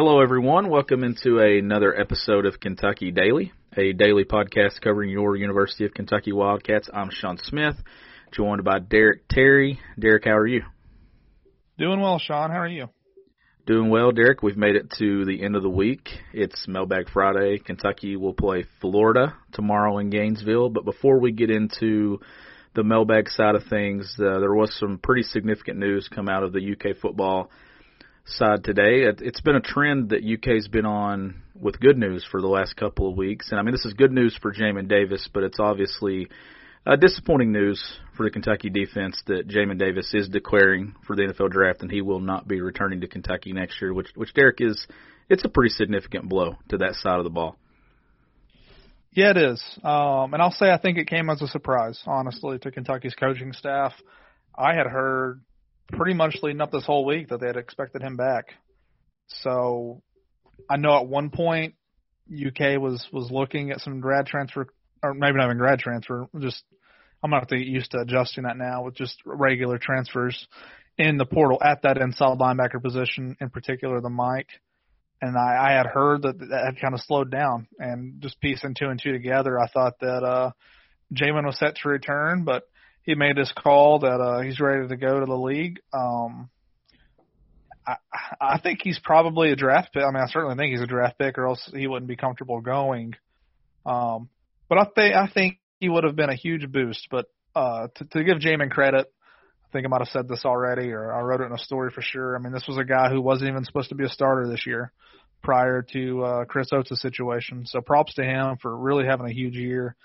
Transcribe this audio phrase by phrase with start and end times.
[0.00, 0.70] Hello, everyone.
[0.70, 6.30] Welcome into another episode of Kentucky Daily, a daily podcast covering your University of Kentucky
[6.30, 6.88] Wildcats.
[6.94, 7.74] I'm Sean Smith,
[8.30, 9.80] joined by Derek Terry.
[9.98, 10.62] Derek, how are you?
[11.78, 12.52] Doing well, Sean.
[12.52, 12.90] How are you?
[13.66, 14.40] Doing well, Derek.
[14.40, 16.08] We've made it to the end of the week.
[16.32, 17.58] It's Mailbag Friday.
[17.58, 20.68] Kentucky will play Florida tomorrow in Gainesville.
[20.68, 22.20] But before we get into
[22.76, 26.52] the mailbag side of things, uh, there was some pretty significant news come out of
[26.52, 27.50] the UK football
[28.28, 29.02] side today.
[29.02, 32.76] It, it's been a trend that UK's been on with good news for the last
[32.76, 35.58] couple of weeks, and I mean this is good news for Jamin Davis, but it's
[35.58, 36.28] obviously
[36.86, 37.82] uh, disappointing news
[38.16, 42.00] for the Kentucky defense that Jamin Davis is declaring for the NFL draft and he
[42.00, 44.86] will not be returning to Kentucky next year, which which Derek is
[45.28, 47.56] it's a pretty significant blow to that side of the ball.
[49.12, 49.62] Yeah, it is.
[49.82, 53.52] Um, and I'll say I think it came as a surprise, honestly, to Kentucky's coaching
[53.52, 53.92] staff.
[54.56, 55.40] I had heard
[55.88, 58.54] pretty much leading up this whole week that they had expected him back.
[59.28, 60.02] So
[60.68, 61.74] I know at one point
[62.30, 64.68] UK was was looking at some grad transfer
[65.02, 66.62] or maybe not even grad transfer, just
[67.22, 70.46] I'm gonna have to get used to adjusting that now with just regular transfers
[70.96, 74.48] in the portal at that inside linebacker position, in particular the Mike.
[75.20, 78.74] And I, I had heard that that had kind of slowed down, and just piecing
[78.74, 80.50] two and two together, I thought that uh,
[81.12, 82.64] Jamin was set to return, but
[83.08, 85.80] he made this call that uh, he's ready to go to the league.
[85.94, 86.50] Um,
[87.86, 87.96] I,
[88.38, 90.02] I think he's probably a draft pick.
[90.02, 92.60] I mean, I certainly think he's a draft pick, or else he wouldn't be comfortable
[92.60, 93.14] going.
[93.86, 94.28] Um,
[94.68, 97.08] but I think I think he would have been a huge boost.
[97.10, 100.90] But uh, to, to give Jamin credit, I think I might have said this already,
[100.90, 102.36] or I wrote it in a story for sure.
[102.36, 104.66] I mean, this was a guy who wasn't even supposed to be a starter this
[104.66, 104.92] year,
[105.42, 107.64] prior to uh, Chris Oats' situation.
[107.64, 109.96] So props to him for really having a huge year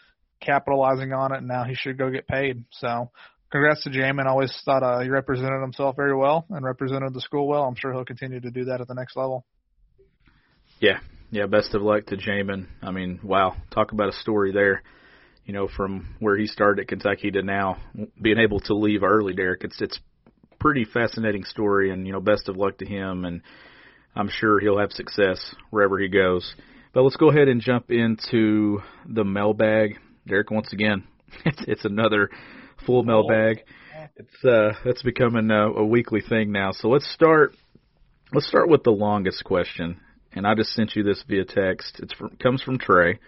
[0.44, 2.64] capitalizing on it, and now he should go get paid.
[2.72, 3.10] So
[3.52, 4.26] congrats to Jamin.
[4.26, 7.64] Always thought uh, he represented himself very well and represented the school well.
[7.64, 9.46] I'm sure he'll continue to do that at the next level.
[10.80, 11.00] Yeah,
[11.32, 11.46] yeah.
[11.46, 12.68] Best of luck to Jamin.
[12.82, 14.84] I mean, wow, talk about a story there.
[15.46, 17.78] You know, from where he started at Kentucky to now
[18.22, 19.64] being able to leave early, Derek.
[19.64, 20.00] It's it's
[20.60, 23.26] pretty fascinating story, and you know, best of luck to him.
[23.26, 23.42] And
[24.16, 26.56] I'm sure he'll have success wherever he goes.
[26.94, 29.98] But let's go ahead and jump into the mailbag.
[30.28, 31.04] Derek, once again,
[31.46, 32.30] it's, it's another
[32.86, 33.64] full mailbag.
[34.16, 36.72] It's uh, it's becoming a, a weekly thing now.
[36.72, 37.56] So let's start.
[38.32, 40.00] Let's start with the longest question,
[40.34, 42.00] and I just sent you this via text.
[42.02, 43.20] It's from, comes from Trey.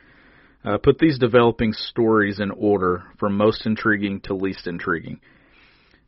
[0.64, 5.20] Uh, put these developing stories in order from most intriguing to least intriguing.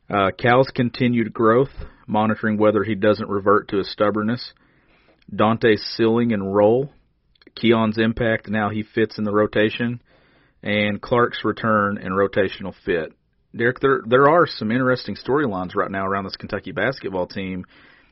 [0.09, 1.69] Uh, Cal's continued growth,
[2.07, 4.53] monitoring whether he doesn't revert to his stubbornness.
[5.33, 6.91] Dontaie's ceiling and role,
[7.55, 10.01] Keion's impact and how he fits in the rotation,
[10.63, 13.13] and Clarke's return and rotational fit.
[13.55, 17.65] Derek, there there are some interesting storylines right now around this Kentucky basketball team.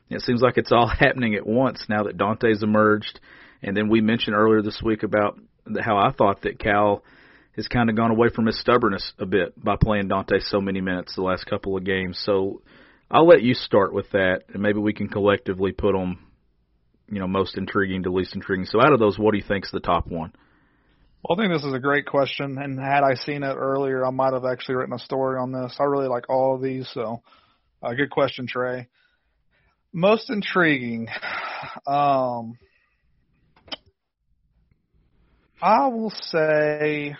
[0.08, 3.20] It seems like it's all happening at once now that Dontaie's emerged,
[3.62, 5.38] and then we mentioned earlier this week about
[5.80, 7.02] how I thought that Cal
[7.56, 10.80] has kind of gone away from his stubbornness a bit by playing Dontaie so many
[10.80, 12.20] minutes the last couple of games.
[12.22, 12.62] So
[13.10, 16.18] I'll let you start with that, and maybe we can collectively put them,
[17.10, 18.66] you know, most intriguing to least intriguing.
[18.66, 20.32] So out of those, what do you think's the top one?
[21.22, 24.10] Well, I think this is a great question, and had I seen it earlier, I
[24.10, 25.74] might have actually written a story on this.
[25.80, 27.22] I really like all of these, so
[27.82, 28.88] uh, good question, Trey.
[29.92, 31.08] Most intriguing,
[31.86, 32.58] um,
[35.60, 37.16] I will say,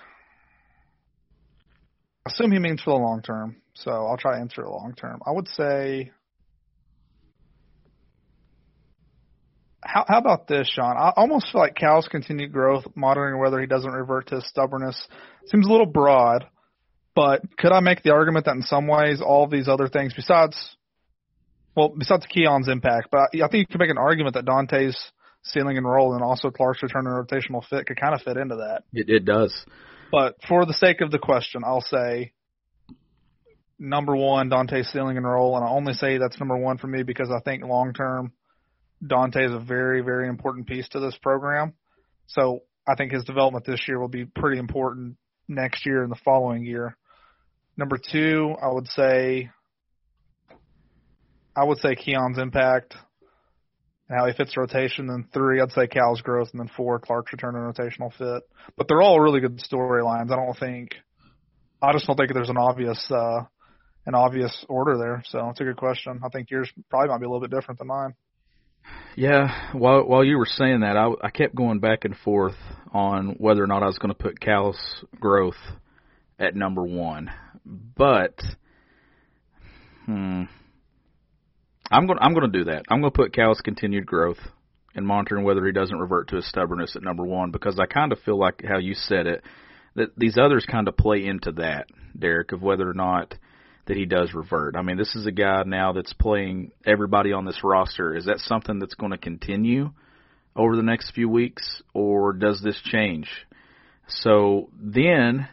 [2.27, 5.21] assume he means for the long term, so I'll try to answer it long term.
[5.27, 6.13] I would say
[9.87, 10.97] how, how about this, Sean?
[10.97, 15.07] I almost feel like Cal's continued growth, monitoring whether he doesn't revert to his stubbornness,
[15.47, 16.47] seems a little broad.
[17.15, 20.13] But could I make the argument that in some ways all of these other things,
[20.15, 20.77] besides,
[21.75, 24.99] well, besides Keion's impact, but I think you could make an argument that Dontaie's
[25.43, 28.57] ceiling and role and also Clarke's return and rotational fit could kind of fit into
[28.57, 28.83] that.
[28.93, 29.55] It, it does.
[30.13, 32.33] But for the sake of the question, I'll say
[33.79, 37.03] number one, Dontaie's ceiling and role, and I only say that's number one for me
[37.03, 38.33] because I think long term,
[39.05, 41.75] Dontaie is a very, very important piece to this program.
[42.27, 45.17] So I think his development this year will be pretty important
[45.49, 46.97] next year and the following year.
[47.77, 49.51] Number two, I would say,
[51.55, 52.95] I would say Keion's impact,
[54.09, 55.07] how he fits rotation.
[55.07, 58.49] Then three, I'd say Cal's growth, and then four, Clarke's return and rotational fit.
[58.77, 60.31] But they're all really good storylines.
[60.31, 60.95] I don't think,
[61.83, 63.43] I just don't think there's an obvious, uh,
[64.07, 65.23] an obvious order there.
[65.27, 66.21] So it's a good question.
[66.25, 68.15] I think yours probably might be a little bit different than mine.
[69.17, 72.57] Yeah, while while you were saying that, I, I kept going back and forth
[72.93, 74.79] on whether or not I was going to put Cal's
[75.19, 75.57] growth
[76.39, 77.31] at number one,
[77.65, 78.39] but
[80.05, 80.45] hmm,
[81.91, 82.85] I'm going I'm going to do that.
[82.89, 84.39] I'm going to put Cal's continued growth
[84.95, 88.13] and monitoring whether he doesn't revert to his stubbornness at number one because I kind
[88.13, 89.43] of feel like how you said it
[89.95, 91.87] that these others kind of play into that,
[92.19, 93.35] Derek, of whether or not
[93.87, 94.77] that he does revert.
[94.77, 98.15] I mean, this is a guy now that's playing everybody on this roster.
[98.15, 99.93] Is that something that's going to continue
[100.55, 103.29] over the next few weeks, or does this change?
[104.09, 105.49] So then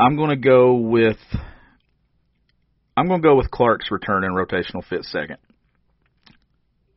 [0.00, 1.18] I'm going to go with
[2.96, 5.38] I'm going to go with Clarke's return and rotational fit second.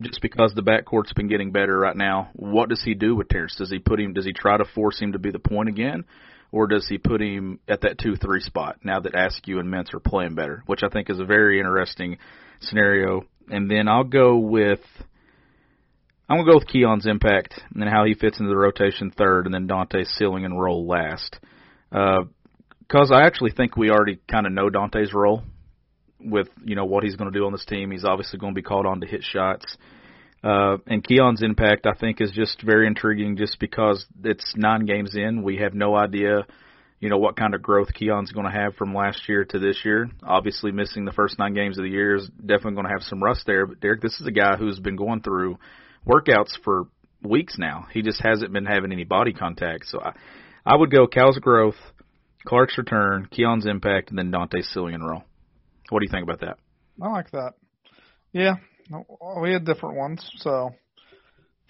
[0.02, 3.56] Just because the backcourt's been getting better right now, what does he do with Terrence?
[3.56, 4.14] Does he put him?
[4.14, 6.06] Does he try to force him to be the point again,
[6.52, 9.94] or does he put him at that two three spot now that Askew and Mintz
[9.94, 12.18] are playing better, which I think is a very interesting
[12.60, 13.24] scenario.
[13.50, 14.82] And then I'll go with
[16.30, 19.54] I'm gonna go with Keion's impact and how he fits into the rotation third, and
[19.54, 21.38] then Dontaie's ceiling and role last.
[21.90, 25.44] Because uh, I actually think we already kind of know Dontaie's role
[26.20, 27.92] with you know what he's going to do on this team.
[27.92, 29.76] He's obviously going to be called on to hit shots.
[30.44, 35.16] Uh, and Keion's impact, I think, is just very intriguing just because it's nine games
[35.16, 35.44] in.
[35.44, 36.48] We have no idea,
[37.00, 39.82] you know, what kind of growth Keion's going to have from last year to this
[39.86, 40.10] year.
[40.24, 43.22] Obviously, missing the first nine games of the year is definitely going to have some
[43.22, 43.68] rust there.
[43.68, 45.60] But, Derek, this is a guy who's been going through
[46.08, 46.88] workouts for
[47.22, 47.88] weeks now.
[47.92, 49.86] He just hasn't been having any body contact.
[49.88, 50.14] So I,
[50.66, 51.76] I would go Cal's growth,
[52.46, 55.24] Clarke's return, Keion's impact, and then Dontaie's ceiling and role.
[55.90, 56.58] What do you think about that?
[57.00, 57.54] I like that.
[58.34, 58.56] Yeah,
[59.42, 60.72] we had different ones, so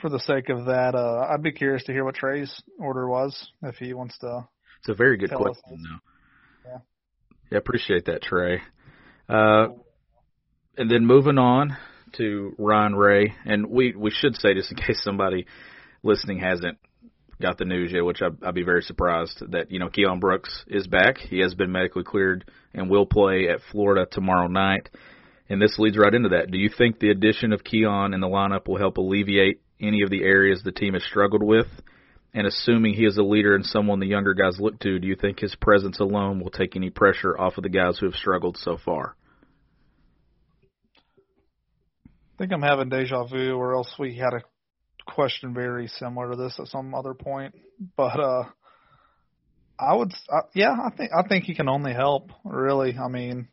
[0.02, 3.50] for the sake of that, uh, I'd be curious to hear what Trey's order was
[3.62, 4.48] if he wants to.
[4.80, 6.70] It's a very good question, though.
[6.72, 6.78] Yeah.
[7.52, 8.62] Yeah, appreciate that, Trey.
[9.30, 9.68] Uh,
[10.78, 11.78] and then moving on
[12.14, 15.46] to Ryan Ray, and we we should say this in case somebody
[16.04, 16.78] listening hasn't
[17.42, 20.64] got the news yet, which I, I'd be very surprised that you know Keion Brooks
[20.68, 21.18] is back.
[21.18, 24.90] He has been medically cleared and will play at Florida tomorrow night.
[25.52, 26.50] And this leads right into that.
[26.50, 30.10] Do you think the addition of Keion in the lineup will help alleviate any of
[30.10, 31.68] the areas the team has struggled with?
[32.34, 35.18] And assuming he is a leader and someone the younger guys look to, do you
[35.18, 38.56] think his presence alone will take any pressure off of the guys who have struggled
[38.56, 39.18] so far?
[42.06, 44.44] I think I'm having deja vu, or else we had a
[45.06, 47.56] question very similar to this at some other point.
[47.98, 48.44] But uh,
[49.78, 52.32] I would, uh, yeah, I think I think he can only help.
[52.46, 53.50] Really, I mean,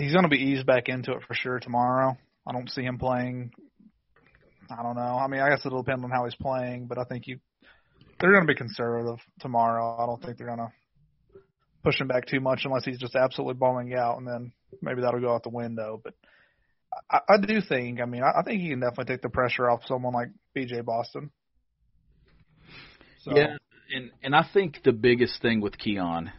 [0.00, 2.16] he's going to be eased back into it for sure tomorrow.
[2.46, 3.52] I don't see him playing.
[4.70, 5.18] I don't know.
[5.18, 7.38] I mean, I guess it'll depend on how he's playing, but I think you
[8.20, 9.96] they're going to be conservative tomorrow.
[9.98, 10.72] I don't think they're going to
[11.82, 15.20] push him back too much unless he's just absolutely balling out, and then maybe that'll
[15.20, 16.00] go out the window.
[16.02, 16.14] But
[17.10, 19.68] I, I do think, I mean, I, I think he can definitely take the pressure
[19.70, 20.82] off someone like B.J.
[20.82, 21.30] Boston.
[23.22, 23.34] So.
[23.34, 23.56] Yeah,
[23.94, 26.30] and and I think the biggest thing with Keion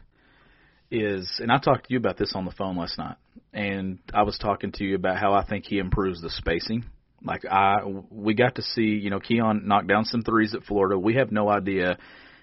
[0.89, 3.17] is, and I talked to you about this on the phone last night,
[3.53, 6.85] and I was talking to you about how I think he improves the spacing.
[7.23, 10.97] Like I, we got to see, you know, Keion knock down some threes at Florida.
[10.97, 11.97] We have no idea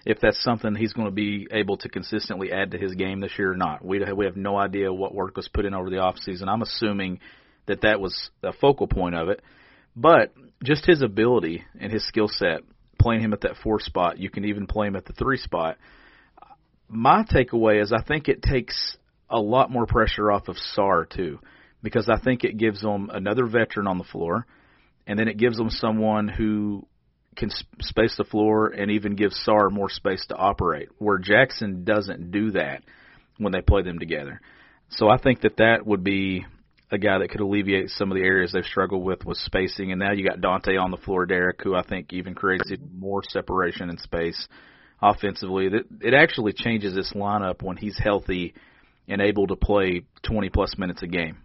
[0.05, 3.31] if that's something he's going to be able to consistently add to his game this
[3.37, 3.83] year or not.
[3.83, 6.47] We we have no idea what work was put in over the off season.
[6.47, 7.19] I'm assuming
[7.65, 9.41] that that was a focal point of it,
[9.95, 12.61] but just his ability and his skill set,
[12.97, 15.77] playing him at that four spot, you can even play him at the three spot
[16.89, 18.97] my takeaway is I think it takes
[19.29, 21.39] a lot more pressure off of Sarr too,
[21.83, 24.45] because I think it gives them another veteran on the floor,
[25.07, 26.85] and then it gives them someone who
[27.35, 27.49] can
[27.81, 32.51] space the floor and even give Sarr more space to operate, where Jackson doesn't do
[32.51, 32.83] that
[33.37, 34.41] when they play them together.
[34.89, 36.45] So I think that that would be
[36.91, 39.91] a guy that could alleviate some of the areas they've struggled with with spacing.
[39.91, 43.21] And now you got Dontaie on the floor, Derek, who I think even creates more
[43.29, 44.47] separation and space
[45.01, 45.69] offensively.
[46.01, 48.55] It actually changes this lineup when he's healthy
[49.09, 51.37] and able to play 20 plus minutes a game.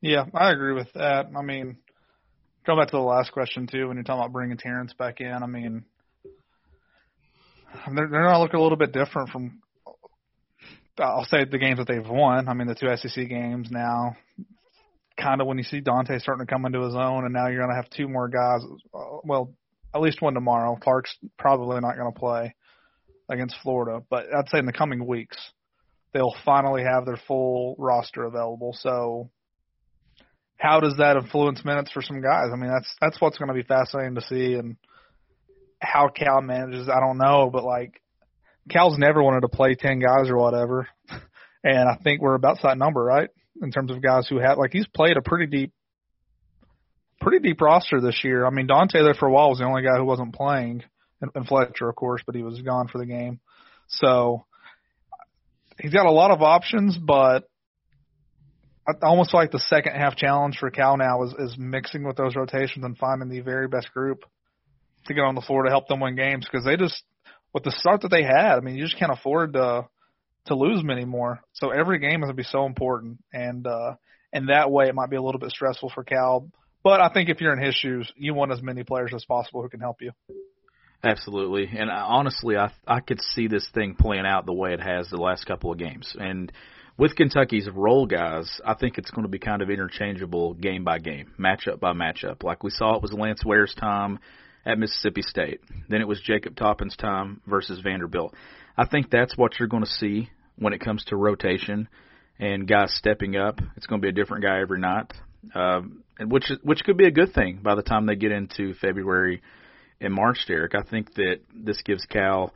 [0.00, 1.26] Yeah, I agree with that.
[1.36, 1.78] I mean,
[2.64, 5.32] Going back to the last question too, when you're talking about bringing Terrence back in,
[5.32, 5.84] I mean,
[7.92, 9.60] they're they're not looking a little bit different from.
[10.98, 12.48] I'll say the games that they've won.
[12.48, 14.16] I mean, the two SEC games now.
[15.20, 17.58] Kind of when you see Dontaie starting to come into his own, and now you're
[17.58, 18.60] going to have two more guys.
[18.94, 19.52] Uh, well,
[19.94, 20.76] at least one tomorrow.
[20.80, 22.54] Clarke's probably not going to play
[23.28, 25.36] against Florida, but I'd say in the coming weeks
[26.12, 28.74] they'll finally have their full roster available.
[28.78, 29.30] So
[30.56, 32.50] how does that influence minutes for some guys?
[32.52, 34.76] I mean, that's that's what's going to be fascinating to see and
[35.80, 36.88] how Cal manages.
[36.88, 38.00] I don't know, but like
[38.70, 40.88] Cal's never wanted to play ten guys or whatever,
[41.64, 43.28] and I think we're about that number, right?
[43.60, 45.72] In terms of guys who have like he's played a pretty deep,
[47.20, 48.46] pretty deep roster this year.
[48.46, 50.84] I mean, Dontaie there for a while was the only guy who wasn't playing,
[51.20, 53.40] and, and Fletcher, of course, but he was gone for the game.
[53.88, 54.44] So
[55.82, 57.44] he's got a lot of options, but
[58.86, 62.34] I almost like the second half challenge for Cal now is, is mixing with those
[62.36, 64.24] rotations and finding the very best group
[65.06, 67.02] to get on the floor to help them win games because they just
[67.52, 69.86] with the start that they had, I mean, you just can't afford to
[70.46, 71.40] to lose them anymore.
[71.52, 73.94] So every game is to be so important, and uh,
[74.32, 76.48] and that way it might be a little bit stressful for Cal.
[76.82, 79.62] But I think if you're in his shoes, you want as many players as possible
[79.62, 80.12] who can help you.
[81.04, 84.80] Absolutely, and I, honestly, I I could see this thing playing out the way it
[84.80, 86.52] has the last couple of games, and
[86.96, 90.98] with Kentucky's role guys, I think it's going to be kind of interchangeable game by
[90.98, 92.42] game, matchup by matchup.
[92.42, 94.18] Like we saw it was Lance Ware's time
[94.64, 95.60] at Mississippi State.
[95.88, 98.34] Then it was Jacob Toppin's time versus Vanderbilt.
[98.76, 101.88] I think that's what you're going to see when it comes to rotation
[102.38, 103.60] and guys stepping up.
[103.76, 105.12] It's going to be a different guy every night,
[105.54, 108.74] um, and which which could be a good thing by the time they get into
[108.74, 109.42] February
[110.02, 110.44] and March.
[110.46, 112.52] Derek, I think that this gives Cal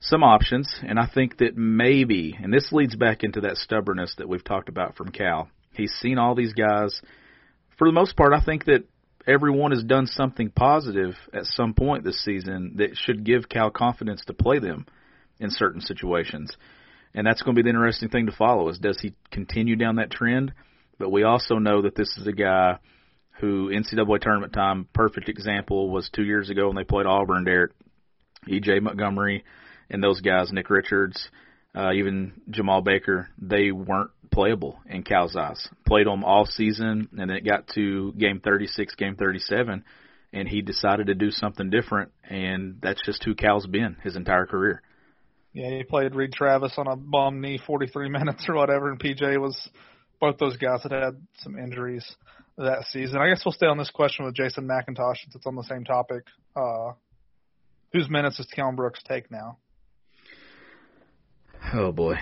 [0.00, 4.28] some options, and I think that maybe, and this leads back into that stubbornness that
[4.28, 5.48] we've talked about from Cal.
[5.74, 7.00] He's seen all these guys.
[7.76, 8.84] For the most part, I think that
[9.26, 14.24] everyone has done something positive at some point this season that should give Cal confidence
[14.26, 14.86] to play them
[15.38, 16.50] in certain situations.
[17.14, 19.96] And that's going to be the interesting thing to follow is does he continue down
[19.96, 20.52] that trend?
[20.98, 22.78] But we also know that this is a guy
[23.40, 27.72] who NCAA tournament time, perfect example was two years ago when they played Auburn, Derek.
[28.48, 29.44] EJ Montgomery
[29.90, 31.28] and those guys, Nick Richards,
[31.74, 35.68] uh, even Jemarl Baker, they weren't playable in Cal's eyes.
[35.86, 39.84] Played them all season, and then it got to game 36, game 37,
[40.32, 44.46] and he decided to do something different, and that's just who Cal's been his entire
[44.46, 44.82] career.
[45.52, 49.40] Yeah, he played Reid Travis on a bum knee 43 minutes or whatever, and PJ
[49.40, 49.68] was
[50.20, 52.04] both those guys that had some injuries
[52.56, 53.18] that season.
[53.18, 55.84] I guess we'll stay on this question with Jason McIntosh since it's on the same
[55.84, 56.24] topic.
[56.54, 56.92] Uh,
[57.92, 59.58] whose minutes does Keion Brooks take now?
[61.72, 62.14] Oh boy.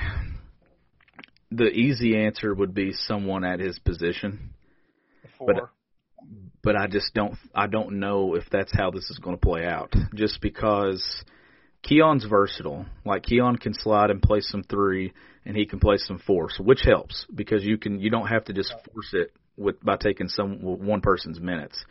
[1.50, 4.50] The easy answer would be someone at his position.
[5.38, 5.54] Four.
[5.54, 5.62] But
[6.62, 9.64] but I just don't I don't know if that's how this is going to play
[9.64, 9.94] out.
[10.14, 11.24] Just because
[11.84, 12.86] Keion's versatile.
[13.04, 15.12] Like Keion can slide and play some three,
[15.44, 18.44] and he can play some four, so which helps because you can you don't have
[18.46, 21.84] to just force it with by taking some one person's minutes.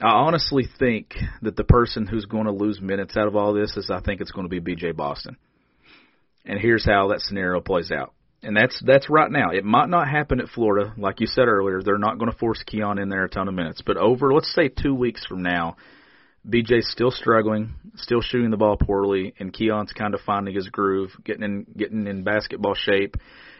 [0.00, 3.76] I honestly think that the person who's going to lose minutes out of all this
[3.76, 5.36] is I think it's going to be BJ Boston.
[6.44, 8.12] And here's how that scenario plays out.
[8.42, 9.50] And that's that's right now.
[9.50, 11.80] It might not happen at Florida, like you said earlier.
[11.82, 13.82] They're not going to force Keion in there a ton of minutes.
[13.86, 15.76] But over, let's say two weeks from now,
[16.48, 21.12] BJ's still struggling, still shooting the ball poorly, and Keion's kind of finding his groove,
[21.24, 23.14] getting in getting in basketball shape.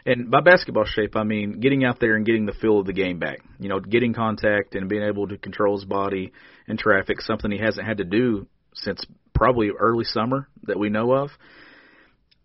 [0.05, 2.93] And by basketball shape, I mean getting out there and getting the feel of the
[2.93, 3.39] game back.
[3.59, 6.33] You know, getting contact and being able to control his body
[6.67, 9.05] and traffic, something he hasn't had to do since
[9.35, 11.31] probably early summer that we know of.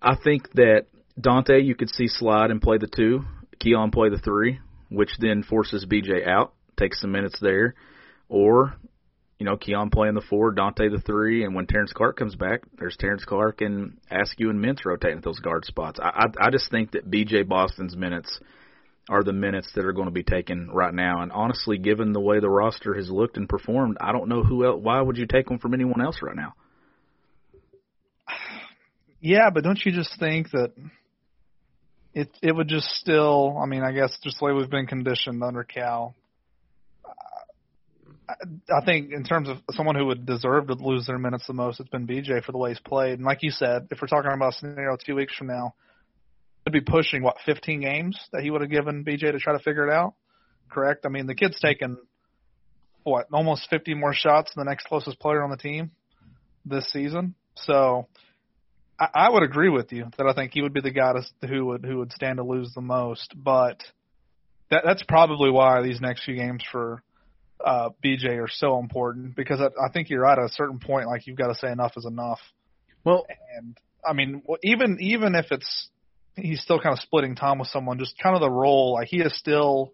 [0.01, 0.85] I think that
[1.19, 3.23] Dontaie you could see slide and play the two,
[3.59, 4.59] Keion play the three,
[4.89, 7.73] which then forces BJ out, takes some minutes there,
[8.29, 8.75] or
[9.39, 12.61] you know Keion playing the four, Dontaie the three, and when Terrence Clarke comes back,
[12.77, 15.99] there's Terrence Clarke and Askew and Mintz rotating at those guard spots.
[16.01, 18.39] I, I I just think that BJ Boston's minutes
[19.09, 21.21] are the minutes that are going to be taken right now.
[21.21, 24.65] And honestly, given the way the roster has looked and performed, I don't know who
[24.65, 24.79] else.
[24.81, 26.55] Why would you take them from anyone else right now?
[29.19, 30.73] Yeah, but don't you just think that
[32.13, 33.57] it it would just still?
[33.61, 36.13] I mean, I guess just the way we've been conditioned under Cal.
[38.29, 41.79] I, think in terms of someone who would deserve to lose their minutes the most,
[41.79, 43.13] it's been BJ for the way he's played.
[43.13, 45.75] And like you said, if we're talking about a scenario two weeks from now,
[46.65, 49.63] it'd be pushing what 15 games that he would have given BJ to try to
[49.63, 50.15] figure it out.
[50.69, 51.05] Correct?
[51.05, 51.97] I mean, the kid's taken
[53.03, 55.91] what almost 50 more shots than the next closest player on the team
[56.65, 57.35] this season.
[57.55, 58.07] So
[58.99, 61.47] I, I would agree with you that I think he would be the guy to,
[61.47, 63.33] who would who would stand to lose the most.
[63.35, 63.81] But
[64.69, 67.01] that that's probably why these next few games for
[67.63, 71.27] uh, BJ are so important because I, I think you're at a certain point like
[71.27, 72.39] you've got to say enough is enough.
[73.03, 75.89] Well, And I mean, even even if it's
[76.35, 79.17] he's still kind of splitting time with someone, just kind of the role like he
[79.17, 79.93] is still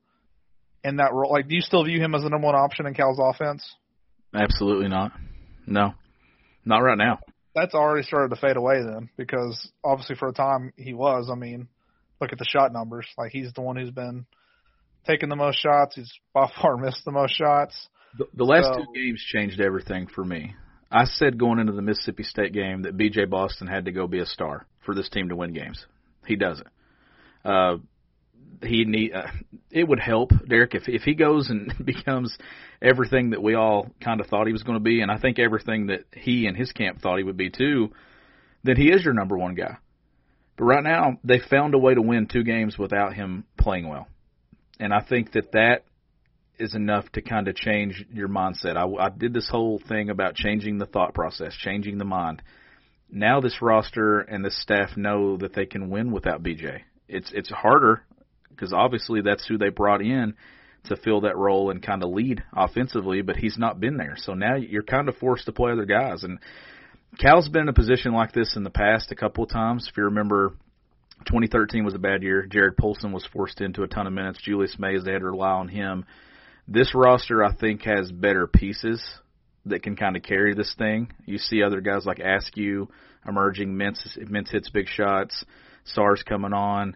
[0.83, 1.31] in that role.
[1.31, 3.63] Like, do you still view him as the number one option in Cal's offense?
[4.35, 5.11] absolutely not.
[5.67, 5.93] No,
[6.65, 7.19] not right now.
[7.55, 11.29] That's already started to fade away then because obviously for a time he was.
[11.31, 11.67] I mean,
[12.19, 13.05] look at the shot numbers.
[13.17, 14.25] Like he's the one who's been
[15.05, 15.95] taking the most shots.
[15.95, 17.87] He's by far missed the most shots.
[18.17, 20.55] The, the last So- two games changed everything for me.
[20.91, 24.19] I said going into the Mississippi State game that BJ Boston had to go be
[24.19, 25.83] a star for this team to win games.
[26.27, 26.67] He doesn't.
[27.43, 27.77] Uh,
[28.61, 29.11] he need.
[29.13, 29.23] Uh,
[29.71, 32.37] it would help Derek if if he goes and becomes
[32.81, 35.39] everything that we all kind of thought he was going to be, and I think
[35.39, 37.91] everything that he and his camp thought he would be too.
[38.63, 39.77] Then he is your number one guy.
[40.57, 44.07] But right now, they found a way to win two games without him playing well,
[44.79, 45.83] and I think that that
[46.59, 48.77] is enough to kind of change your mindset.
[48.77, 52.41] I, I did this whole thing about changing the thought process, changing the mind.
[53.09, 56.81] Now this roster and this staff know that they can win without BJ.
[57.07, 58.03] It's it's harder
[58.49, 60.35] because obviously that's who they brought in
[60.85, 64.15] to fill that role and kind of lead offensively, but he's not been there.
[64.17, 66.23] So now you're kind of forced to play other guys.
[66.23, 66.39] And
[67.19, 69.87] Cal's been in a position like this in the past a couple of times.
[69.89, 70.53] If you remember,
[71.25, 72.47] 2013 was a bad year.
[72.49, 74.39] Jarrod Polson was forced into a ton of minutes.
[74.41, 76.05] Julius Mays, they had to rely on him
[76.67, 79.03] this roster I think has better pieces
[79.65, 81.11] that can kind of carry this thing.
[81.25, 82.89] You see other guys like Askew
[83.27, 85.45] emerging, Mintz, Mintz hits big shots,
[85.85, 86.95] Sarr's coming on.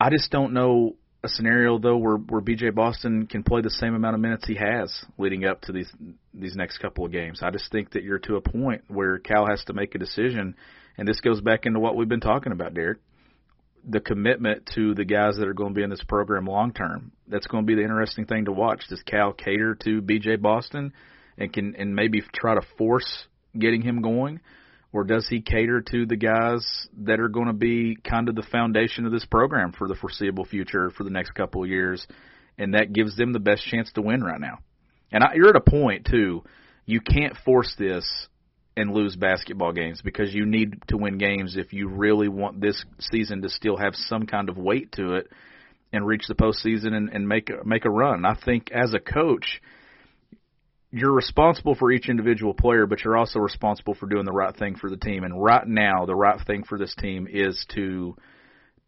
[0.00, 3.94] I just don't know a scenario though where where BJ Boston can play the same
[3.94, 5.90] amount of minutes he has leading up to these
[6.34, 7.40] these next couple of games.
[7.42, 10.54] I just think that you're to a point where Cal has to make a decision,
[10.96, 12.98] and this goes back into what we've been talking about, Derek
[13.86, 17.12] the commitment to the guys that are going to be in this program long term.
[17.28, 18.84] That's going to be the interesting thing to watch.
[18.88, 20.92] Does Cal cater to BJ Boston
[21.36, 23.26] and can and maybe try to force
[23.58, 24.40] getting him going,
[24.92, 28.42] or does he cater to the guys that are going to be kind of the
[28.42, 32.06] foundation of this program for the foreseeable future for the next couple of years,
[32.58, 34.58] and that gives them the best chance to win right now.
[35.12, 36.44] And I, you're at a point too.
[36.86, 38.04] You can't force this
[38.76, 42.84] and lose basketball games because you need to win games if you really want this
[42.98, 45.28] season to still have some kind of weight to it
[45.92, 48.24] and reach the postseason and, and make a, make a run.
[48.24, 49.60] I think as a coach,
[50.90, 54.76] you're responsible for each individual player, but you're also responsible for doing the right thing
[54.76, 55.24] for the team.
[55.24, 58.16] And right now, the right thing for this team is to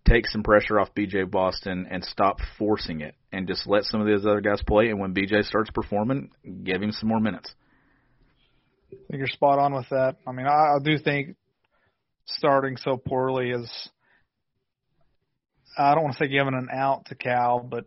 [0.07, 4.07] take some pressure off BJ Boston and stop forcing it and just let some of
[4.07, 4.89] these other guys play.
[4.89, 6.31] And when BJ starts performing,
[6.63, 7.53] give him some more minutes.
[8.93, 10.17] I think you're spot on with that.
[10.27, 11.37] I mean, I, I do think
[12.27, 13.71] starting so poorly is
[15.79, 17.85] I don't want to say giving an out to Cal, but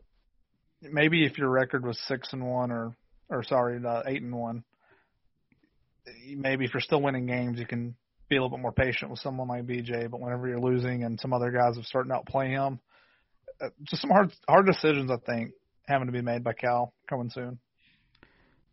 [0.81, 2.95] maybe if your record was six and one or
[3.29, 4.63] or sorry, uh, eight and one,
[6.35, 7.95] maybe if you're still winning games, you can
[8.27, 10.09] be a little bit more patient with someone like BJ.
[10.09, 12.79] But whenever you're losing and some other guys have started out playing him,
[13.61, 15.51] uh, just some hard hard decisions I think
[15.87, 17.59] having to be made by Cal coming soon.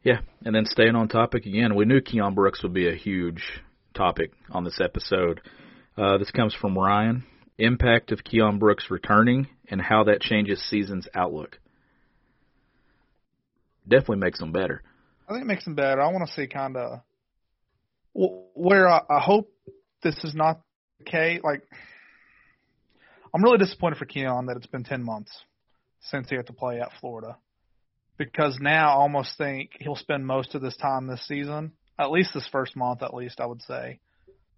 [0.07, 3.42] Yeah, and then staying on topic again, we knew Keion Brooks would be a huge
[3.92, 5.40] topic on this episode.
[5.99, 7.25] Uh, this comes from Ryan.
[7.59, 11.59] Impact of Keion Brooks returning and how that changes season's outlook.
[13.88, 14.81] Definitely makes them better.
[15.29, 16.01] I think it makes them better.
[16.01, 17.01] I want to see kind of
[18.14, 19.53] where I, I hope
[20.05, 20.61] this is not
[20.99, 21.40] the case.
[21.42, 21.62] Like,
[23.35, 25.33] I'm really disappointed for Keion that it's been 10 months
[25.99, 27.38] since he had to play at Florida.
[28.18, 32.31] Because now I almost think he'll spend most of this time this season, at least
[32.33, 34.00] this first month, at least, I would say,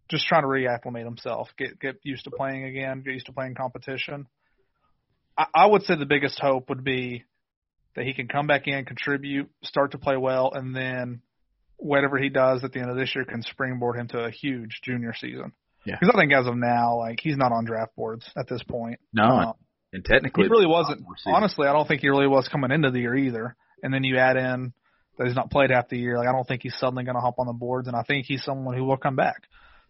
[0.08, 3.54] just trying to reacclimate himself, get get used to playing again, get used to playing
[3.54, 4.26] competition.
[5.36, 7.24] I, I would say the biggest hope would be
[7.94, 11.20] that he can come back in, contribute, start to play well, and then
[11.76, 14.80] whatever he does at the end of this year can springboard him to a huge
[14.82, 15.52] junior season.
[15.84, 15.96] Yeah.
[15.98, 19.00] Because I think as of now, like he's not on draft boards at this point.
[19.12, 19.52] No, Uh,
[19.92, 21.04] and technically, he really wasn't.
[21.26, 23.56] Honestly, I don't think he really was coming into the year either.
[23.82, 24.72] And then you add in
[25.16, 26.18] that he's not played half the year.
[26.18, 28.26] Like I don't think he's suddenly going to hop on the boards, and I think
[28.26, 29.42] he's someone who will come back.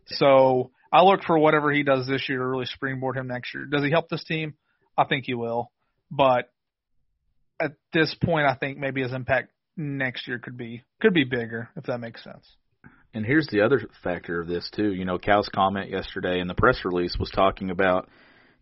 [0.06, 3.66] So I look for whatever he does this year to really springboard him next year.
[3.66, 4.54] Does he help this team?
[4.96, 5.70] I think he will.
[6.10, 6.50] But
[7.60, 11.68] at this point, I think maybe his impact next year could be could be bigger
[11.76, 12.44] if that makes sense.
[13.14, 14.92] And here's the other factor of this too.
[14.92, 18.08] You know, Cal's comment yesterday in the press release was talking about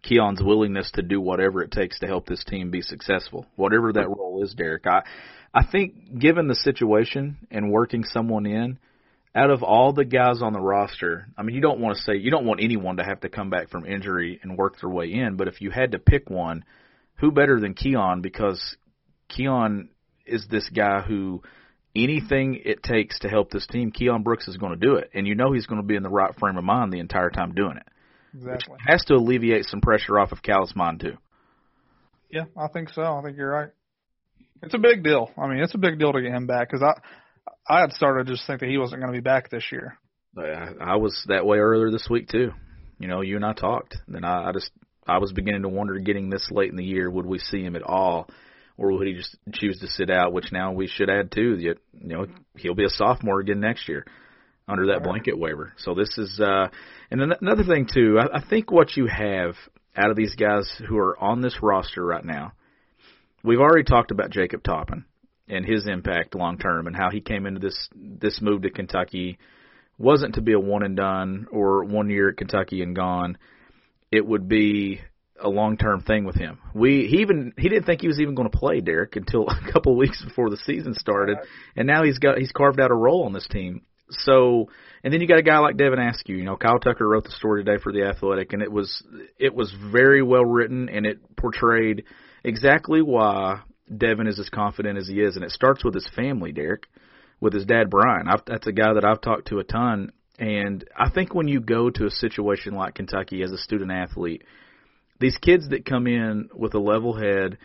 [0.07, 4.09] Keion's willingness to do whatever it takes to help this team be successful, whatever that
[4.09, 4.87] role is, Derek.
[4.87, 5.03] I,
[5.53, 8.79] I think given the situation and working someone in,
[9.35, 12.17] out of all the guys on the roster, I mean, you don't want to say
[12.17, 15.13] you don't want anyone to have to come back from injury and work their way
[15.13, 16.65] in, but if you had to pick one,
[17.17, 18.23] who better than Keion?
[18.23, 18.77] Because
[19.31, 19.89] Keion
[20.25, 21.43] is this guy who
[21.95, 25.27] anything it takes to help this team, Keion Brooks is going to do it, and
[25.27, 27.55] you know he's going to be in the right frame of mind the entire time
[27.55, 27.87] doing it.
[28.37, 28.73] Exactly.
[28.73, 31.17] Which has to alleviate some pressure off of Cal's mind too.
[32.31, 33.03] Yeah, I think so.
[33.03, 33.71] I think you're right.
[34.63, 35.31] It's a big deal.
[35.39, 37.01] I mean, it's a big deal to get him back because I,
[37.73, 39.99] I had started to just think that he wasn't going to be back this year.
[40.37, 42.53] I, I was that way earlier this week too.
[42.99, 43.97] You know, you and I talked.
[44.09, 44.71] Then I, I just
[45.07, 47.77] I was beginning to wonder, getting this late in the year, would we see him
[47.77, 48.29] at all,
[48.77, 50.33] or would he just choose to sit out?
[50.33, 51.57] Which now we should add too.
[51.59, 54.05] You know, he'll be a sophomore again next year
[54.69, 55.73] under that blanket waiver.
[55.79, 56.69] So this is, uh,
[57.11, 58.19] and then another thing too.
[58.19, 59.55] I, I think what you have
[59.97, 62.53] out of these guys who are on this roster right now,
[63.45, 65.05] we've already talked about Jacob Toppin
[65.49, 69.39] and his impact long term and how he came into this this move to Kentucky
[69.99, 73.39] wasn't to be a one and done or one year at Kentucky and gone.
[74.11, 75.01] It would be
[75.41, 76.59] a long term thing with him.
[76.75, 79.73] We he even he didn't think he was even going to play Derek until a
[79.73, 81.39] couple of weeks before the season started,
[81.77, 83.83] and now he's got he's carved out a role on this team.
[84.11, 84.69] So,
[85.03, 86.37] and then you got a guy like Devin Askew.
[86.37, 89.03] You know, Kyle Tucker wrote the story today for the Athletic, and it was
[89.39, 92.05] it was very well written, and it portrayed
[92.45, 93.63] exactly why
[93.95, 96.87] Devin is as confident as he is, and it starts with his family, Derek,
[97.41, 98.29] with his dad Brian.
[98.29, 101.61] I've, that's a guy that I've talked to a ton, and I think when you
[101.61, 104.45] go to a situation like Kentucky as a student athlete,
[105.19, 107.59] these kids that come in with a level head,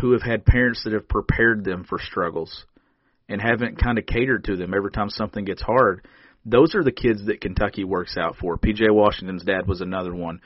[0.00, 2.64] who have had parents that have prepared them for struggles
[3.28, 6.06] and haven't kind of catered to them every time something gets hard.
[6.44, 8.58] Those are the kids that Kentucky works out for.
[8.58, 10.40] PJ Washington's dad was another one.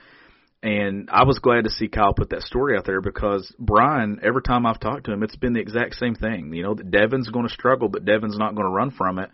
[0.63, 4.43] And I was glad to see Kyle put that story out there because Brian, every
[4.43, 6.53] time I've talked to him, it's been the exact same thing.
[6.53, 9.31] You know, that Devin's going to struggle, but Devin's not going to run from it.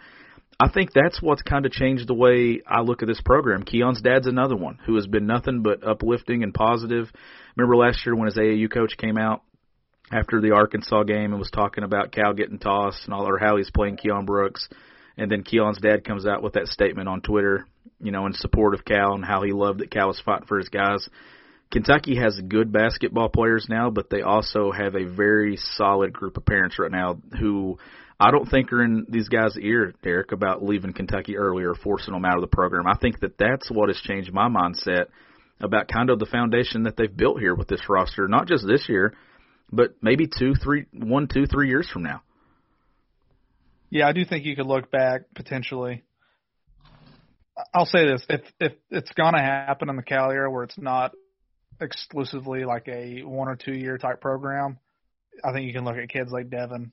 [0.60, 3.64] I think that's what's kind of changed the way I look at this program.
[3.64, 7.10] Keion's dad's another one who has been nothing but uplifting and positive.
[7.56, 9.42] Remember last year when his AAU coach came out
[10.12, 13.56] after the Arkansas game and was talking about Cal getting tossed and all, or how
[13.56, 14.68] he's playing Keion Brooks,
[15.16, 17.66] and then Keion's dad comes out with that statement on Twitter
[18.02, 20.58] you know, in support of Cal and how he loved that Cal was fighting for
[20.58, 21.08] his guys.
[21.70, 26.44] Kentucky has good basketball players now, but they also have a very solid group of
[26.44, 27.78] parents right now who
[28.20, 32.12] I don't think are in these guys' ear, Derek, about leaving Kentucky early or forcing
[32.12, 32.86] them out of the program.
[32.86, 35.06] I think that that's what has changed my mindset
[35.60, 38.86] about kind of the foundation that they've built here with this roster, not just this
[38.88, 39.14] year,
[39.72, 42.22] but maybe two, three, one, two, three years from now.
[43.90, 46.02] Yeah, I do think you could look back potentially
[47.74, 51.12] I'll say this: if if it's gonna happen in the Cal era where it's not
[51.80, 54.78] exclusively like a one or two year type program,
[55.44, 56.92] I think you can look at kids like Devin,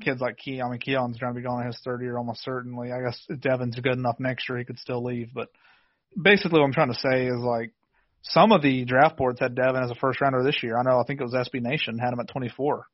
[0.00, 0.62] kids like Key.
[0.62, 2.92] I mean, Keion's going to be going in his third year almost certainly.
[2.92, 5.30] I guess if Devin's good enough next year, he could still leave.
[5.34, 5.48] But
[6.20, 7.72] basically, what I'm trying to say is like
[8.24, 10.78] some of the draft boards had Devin as a first rounder this year.
[10.78, 10.98] I know.
[10.98, 12.86] I think it was SB Nation had him at 24.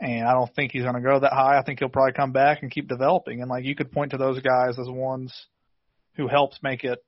[0.00, 1.58] And I don't think he's going to go that high.
[1.58, 3.40] I think he'll probably come back and keep developing.
[3.40, 5.32] And like you could point to those guys as ones
[6.16, 7.04] who helps make it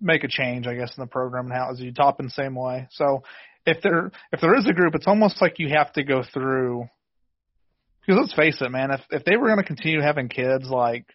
[0.00, 2.32] make a change, I guess, in the program and how is you top in the
[2.32, 2.88] same way.
[2.90, 3.22] So
[3.64, 6.88] if there if there is a group, it's almost like you have to go through
[8.00, 11.06] because let's face it, man, if if they were going to continue having kids like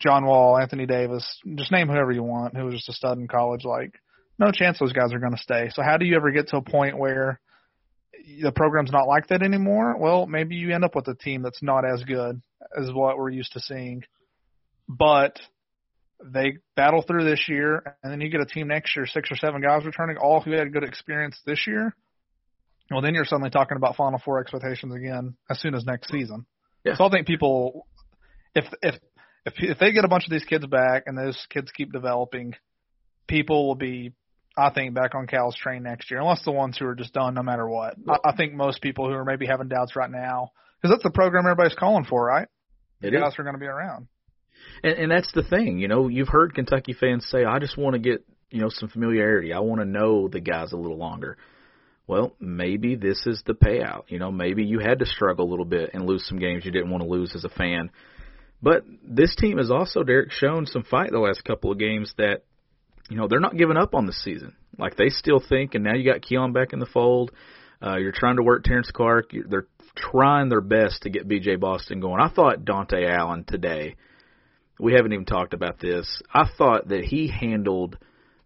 [0.00, 3.28] John Wall, Anthony Davis, just name whoever you want, who was just a stud in
[3.28, 3.94] college, like
[4.38, 5.70] no chance those guys are going to stay.
[5.74, 7.40] So how do you ever get to a point where
[8.42, 9.96] the program's not like that anymore?
[9.98, 12.40] Well, maybe you end up with a team that's not as good
[12.78, 14.04] as what we're used to seeing.
[14.88, 15.38] But
[16.24, 19.36] they battle through this year, and then you get a team next year, six or
[19.36, 21.94] seven guys returning, all who had good experience this year.
[22.90, 26.46] Well, then you're suddenly talking about Final Four expectations again as soon as next season.
[26.84, 26.94] Yeah.
[26.96, 27.86] So I think people,
[28.54, 28.94] if if
[29.44, 32.54] if if they get a bunch of these kids back and those kids keep developing,
[33.26, 34.12] people will be,
[34.56, 37.34] I think, back on Cal's train next year, unless the ones who are just done
[37.34, 37.94] no matter what.
[38.08, 41.10] I, I think most people who are maybe having doubts right now, because that's the
[41.10, 42.48] program everybody's calling for, right?
[43.00, 43.38] It the guys is.
[43.38, 44.08] are going to be around.
[44.82, 47.94] And, and that's the thing, you know, you've heard Kentucky fans say, I just want
[47.94, 49.52] to get, you know, some familiarity.
[49.52, 51.36] I want to know the guys a little longer.
[52.06, 54.04] Well, maybe this is the payout.
[54.08, 56.72] You know, maybe you had to struggle a little bit and lose some games you
[56.72, 57.90] didn't want to lose as a fan.
[58.62, 62.44] But this team has also, Derek, shown some fight the last couple of games that,
[63.08, 64.54] you know, they're not giving up on the season.
[64.78, 67.32] Like they still think, and now you got Keion back in the fold.
[67.82, 69.32] Uh, you're trying to work Terrence Clarke.
[69.32, 69.66] You're, they're
[69.96, 71.56] trying their best to get B.J.
[71.56, 72.20] Boston going.
[72.20, 73.96] I thought Dontaie Allen today
[74.78, 76.22] we haven't even talked about this.
[76.32, 77.98] I thought that he handled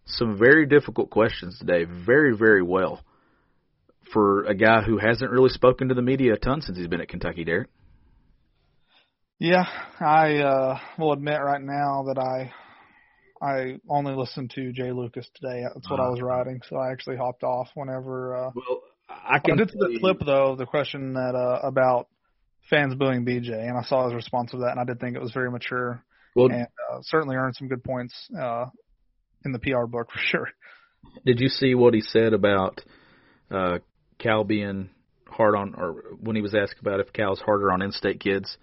[0.05, 3.01] some very difficult questions today very, very well
[4.11, 7.01] for a guy who hasn't really spoken to the media a ton since he's been
[7.01, 7.69] at Kentucky, Derek.
[9.39, 9.65] Yeah,
[9.99, 12.51] I uh, will admit right now that I
[13.43, 15.63] I only listened to Jai Lucas today.
[15.73, 18.37] That's what uh, I was writing, so I actually hopped off whenever.
[18.37, 19.55] Uh, well, I can.
[19.55, 22.07] I did see the clip though, the question that uh, about
[22.69, 25.21] fans booing BJ, and I saw his response to that, and I did think it
[25.21, 26.03] was very mature
[26.35, 28.67] Well, and uh, certainly earned some good points uh,
[29.43, 30.49] in the PR book for sure.
[31.25, 32.81] did you see what he said about
[33.51, 33.79] uh,
[34.19, 34.89] Cal being
[35.27, 38.57] hard on, or when he was asked about if Cal's harder on in-state kids?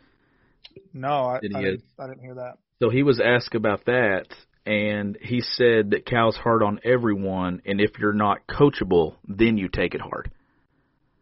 [0.95, 2.59] No, I, Did I, didn't, I didn't hear that.
[2.81, 4.27] So he was asked about that,
[4.67, 9.69] and he said that Cal's hard on everyone, and if you're not coachable, then you
[9.69, 10.31] take it hard.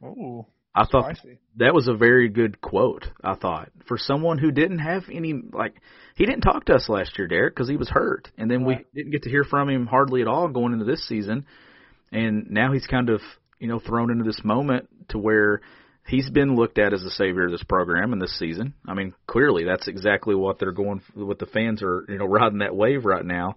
[0.02, 1.38] Ooh, I thought spicy.
[1.56, 3.06] that was a very good quote.
[3.22, 5.74] I thought for someone who didn't have any like
[6.14, 8.84] he didn't talk to us last year, Derek, because he was hurt, and then Right.
[8.94, 11.46] we didn't get to hear from him hardly at all going into this season,
[12.12, 13.20] and now he's kind of
[13.58, 15.60] you know thrown into this moment to where
[16.08, 18.74] he's been looked at as the savior of this program in this season.
[18.86, 21.02] I mean, clearly that's exactly what they're going.
[21.14, 23.56] What the fans are you know riding that wave right now.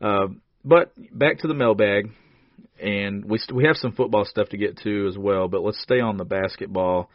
[0.00, 0.28] Uh,
[0.64, 2.10] but back to the mailbag
[2.80, 5.82] and we st- we have some football stuff to get to as well, but let's
[5.82, 7.10] stay on the basketball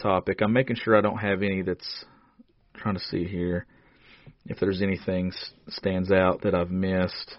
[0.00, 0.40] topic.
[0.40, 2.04] I'm making sure I don't have any that's
[2.74, 3.66] trying to see here
[4.46, 5.32] if there's anything
[5.68, 7.36] stands out that I've missed.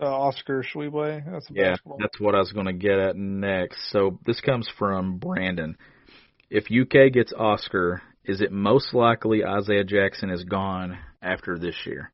[0.00, 1.98] Uh, Oscar Tshiebwe, that's a Yeah, basketball.
[2.00, 3.90] that's what I was going to get at next.
[3.90, 5.76] So this comes from Brandon.
[6.48, 12.12] If UK gets Oscar, is it most likely Isaiah Jackson is gone after this year?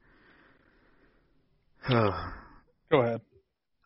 [1.88, 3.20] Go ahead.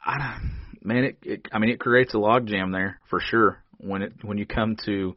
[0.05, 0.39] I,
[0.83, 3.63] man, it, it I mean it creates a logjam there for sure.
[3.77, 5.15] When it when you come to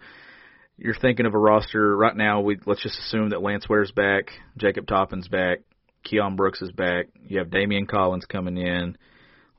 [0.78, 2.42] you're thinking of a roster right now.
[2.42, 5.60] We let's just assume that Lance Ware's back, Jacob Toppin's back,
[6.04, 7.08] Keon Brooks is back.
[7.28, 8.98] You have Daimion Collins coming in.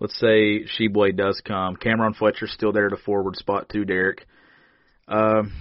[0.00, 1.76] Let's say Tshiebwe does come.
[1.76, 3.84] Cam'Ron Fletcher's still there at a forward spot too.
[3.84, 4.26] Derek.
[5.08, 5.52] Um,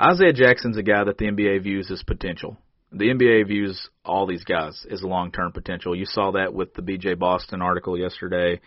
[0.00, 2.56] Isaiah Jackson's a guy that the NBA views as potential.
[2.92, 5.94] The NBA views all these guys as long-term potential.
[5.94, 8.60] You saw that with the BJ Boston article yesterday,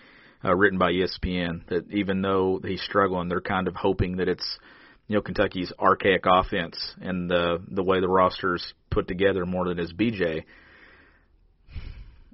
[0.44, 1.68] uh, written by ESPN.
[1.70, 4.60] That even though he's struggling, they're kind of hoping that it's
[5.08, 9.80] you know Kentucky's archaic offense and the the way the roster's put together more than
[9.80, 10.44] is BJ.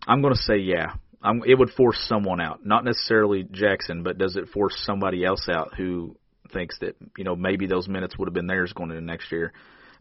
[0.07, 0.93] I'm going to say yeah.
[1.21, 5.49] I'm, it would force someone out, not necessarily Jackson, but does it force somebody else
[5.49, 6.15] out who
[6.53, 9.51] thinks that you know maybe those minutes would have been theirs going into next year?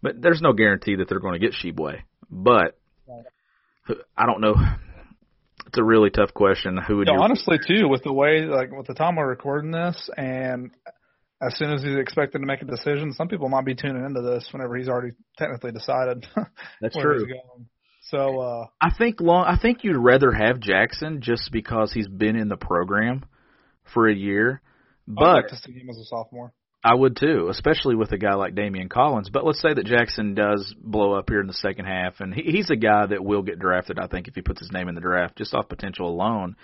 [0.03, 2.01] But there's no guarantee that they're going to get Tshiebwe.
[2.31, 2.79] But
[4.17, 4.55] I don't know.
[5.67, 6.77] It's a really tough question.
[6.77, 7.21] Who would Yeah, you?
[7.21, 10.71] honestly, too, with the way, like, with the time we're recording this, and
[11.43, 14.21] as soon as he's expected to make a decision, some people might be tuning into
[14.23, 16.27] this whenever he's already technically decided
[16.81, 17.27] That's true.
[18.11, 19.47] So, uh, I think long.
[19.47, 23.25] I think you'd rather have Jackson just because he's been in the program
[23.93, 24.61] for a year.
[25.09, 26.53] I'd But like to see him as a sophomore.
[26.85, 29.29] I would too, especially with a guy like Daimion Collins.
[29.29, 32.43] But let's say that Jackson does blow up here in the second half, and he,
[32.43, 33.99] he's a guy that will get drafted.
[33.99, 36.55] I think if he puts his name in the draft, just off potential alone.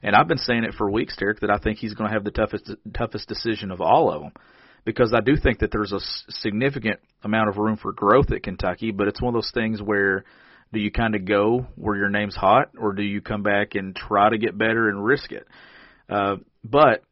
[0.00, 2.22] And I've been saying it for weeks, Derek, that I think he's going to have
[2.22, 4.32] the toughest toughest decision of all of them,
[4.84, 8.92] because I do think that there's a significant amount of room for growth at Kentucky.
[8.92, 10.24] But it's one of those things where
[10.72, 13.94] do you kind of go where your name's hot, or do you come back and
[13.94, 15.46] try to get better and risk it?
[16.08, 17.02] Uh, but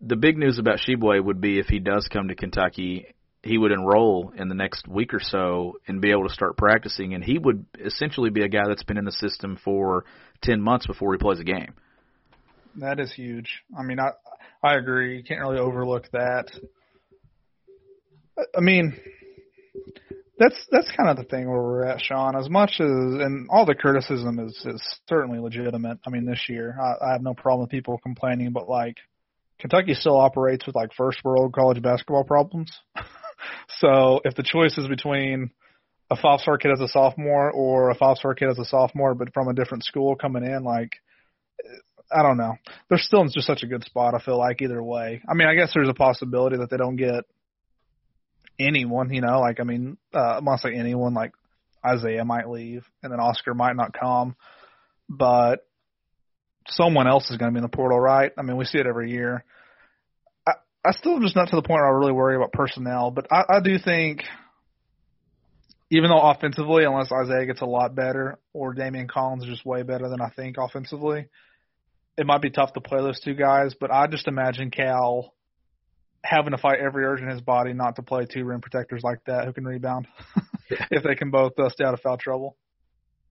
[0.00, 3.06] the big news about Tshiebwe would be if he does come to Kentucky,
[3.42, 7.14] he would enroll in the next week or so and be able to start practicing,
[7.14, 10.04] and he would essentially be a guy that's been in the system for
[10.42, 11.74] ten months before he plays a game.
[12.76, 13.62] That is huge.
[13.78, 14.10] I mean, I
[14.62, 15.16] I agree.
[15.18, 16.50] You can't really overlook that.
[18.38, 18.98] I- I mean,
[20.38, 22.36] that's that's kind of the thing where we're at, Sean.
[22.36, 25.98] As much as and all the criticism is is certainly legitimate.
[26.06, 28.96] I mean, this year I, I have no problem with people complaining, but like
[29.58, 32.70] Kentucky still operates with like first world college basketball problems.
[33.78, 35.50] so if the choice is between
[36.10, 39.14] a five star kid as a sophomore or a five star kid as a sophomore,
[39.14, 40.90] but from a different school coming in, like
[42.12, 42.54] I don't know.
[42.88, 44.14] They're still in just such a good spot.
[44.14, 45.22] I feel like either way.
[45.28, 47.24] I mean, I guess there's a possibility that they don't get
[48.58, 49.12] anyone.
[49.12, 51.14] You know, like I mean, uh, I want to say anyone.
[51.14, 51.32] Like
[51.84, 54.36] Isaiah might leave, and then Oscar might not come,
[55.08, 55.66] but
[56.68, 58.32] someone else is going to be in the portal, right?
[58.36, 59.44] I mean, we see it every year.
[60.46, 60.52] I
[60.84, 63.44] I still just not to the point where I really worry about personnel, but I,
[63.48, 64.22] I do think.
[65.88, 69.84] Even though offensively, unless Isaiah gets a lot better or Daimion Collins is just way
[69.84, 71.28] better than I think offensively,
[72.18, 75.32] it might be tough to play those two guys, but I just imagine Cal
[76.28, 79.18] having to fight every urge in his body not to play two rim protectors like
[79.26, 80.06] that who can rebound
[80.90, 82.56] if they can both uh, stay out of foul trouble.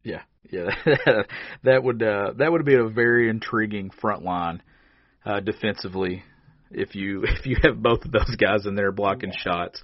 [0.04, 0.70] Yeah, yeah,
[1.64, 4.62] that would uh, that would be a very intriguing front line
[5.26, 6.24] uh, defensively
[6.72, 9.82] if you if you have both of those guys in there blocking shots.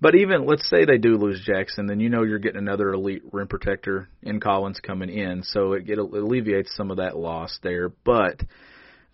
[0.00, 3.22] But even let's say they do lose Jackson, then you know you're getting another elite
[3.32, 7.88] rim protector in Collins coming in, so it, it alleviates some of that loss there.
[8.04, 8.42] But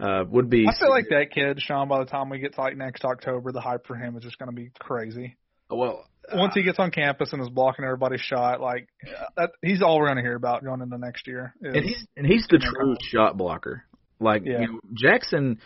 [0.00, 0.66] Uh, would be.
[0.68, 1.88] I feel like that kid, Sean.
[1.88, 4.38] By the time we get to like next October, the hype for him is just
[4.38, 5.36] going to be crazy.
[5.70, 8.88] Well, once he gets on campus and is blocking everybody's shot, like
[9.36, 11.54] that, he's all we're going to hear about going into next year.
[11.60, 13.84] Is, and he's and he's the true shot blocker.
[14.20, 14.60] Like Yeah.
[14.60, 15.58] you know, Jackson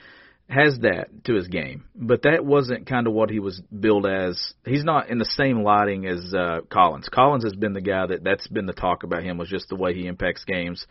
[0.49, 4.55] has that to his game, but that wasn't kind of what he was billed as.
[4.64, 7.09] He's not in the same lighting as uh, Collins.
[7.09, 9.77] Collins has been the guy that that's been the talk about him was just the
[9.77, 10.87] way he impacts games,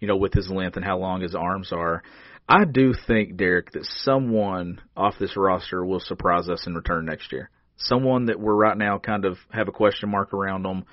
[0.00, 2.02] you know, with his length and how long his arms are.
[2.48, 7.32] I do think Derek that someone off this roster will surprise us in return next
[7.32, 7.50] year.
[7.76, 10.84] Someone that we're right now kind of have a question mark around them,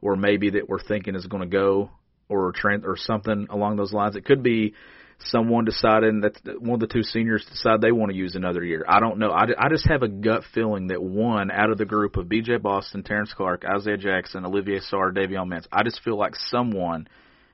[0.00, 1.90] or maybe that we're thinking is going to go,
[2.28, 4.14] or trend or something along those lines.
[4.14, 4.74] It could be
[5.18, 8.84] someone deciding that one of the two seniors decide they want to use another year.
[8.88, 9.30] I don't know.
[9.32, 12.58] I, I just have a gut feeling that one out of the group of B.J.
[12.58, 17.08] Boston, Terrence Clarke, Isaiah Jackson, Olivier Sarr, Davion Mintz, I just feel like someone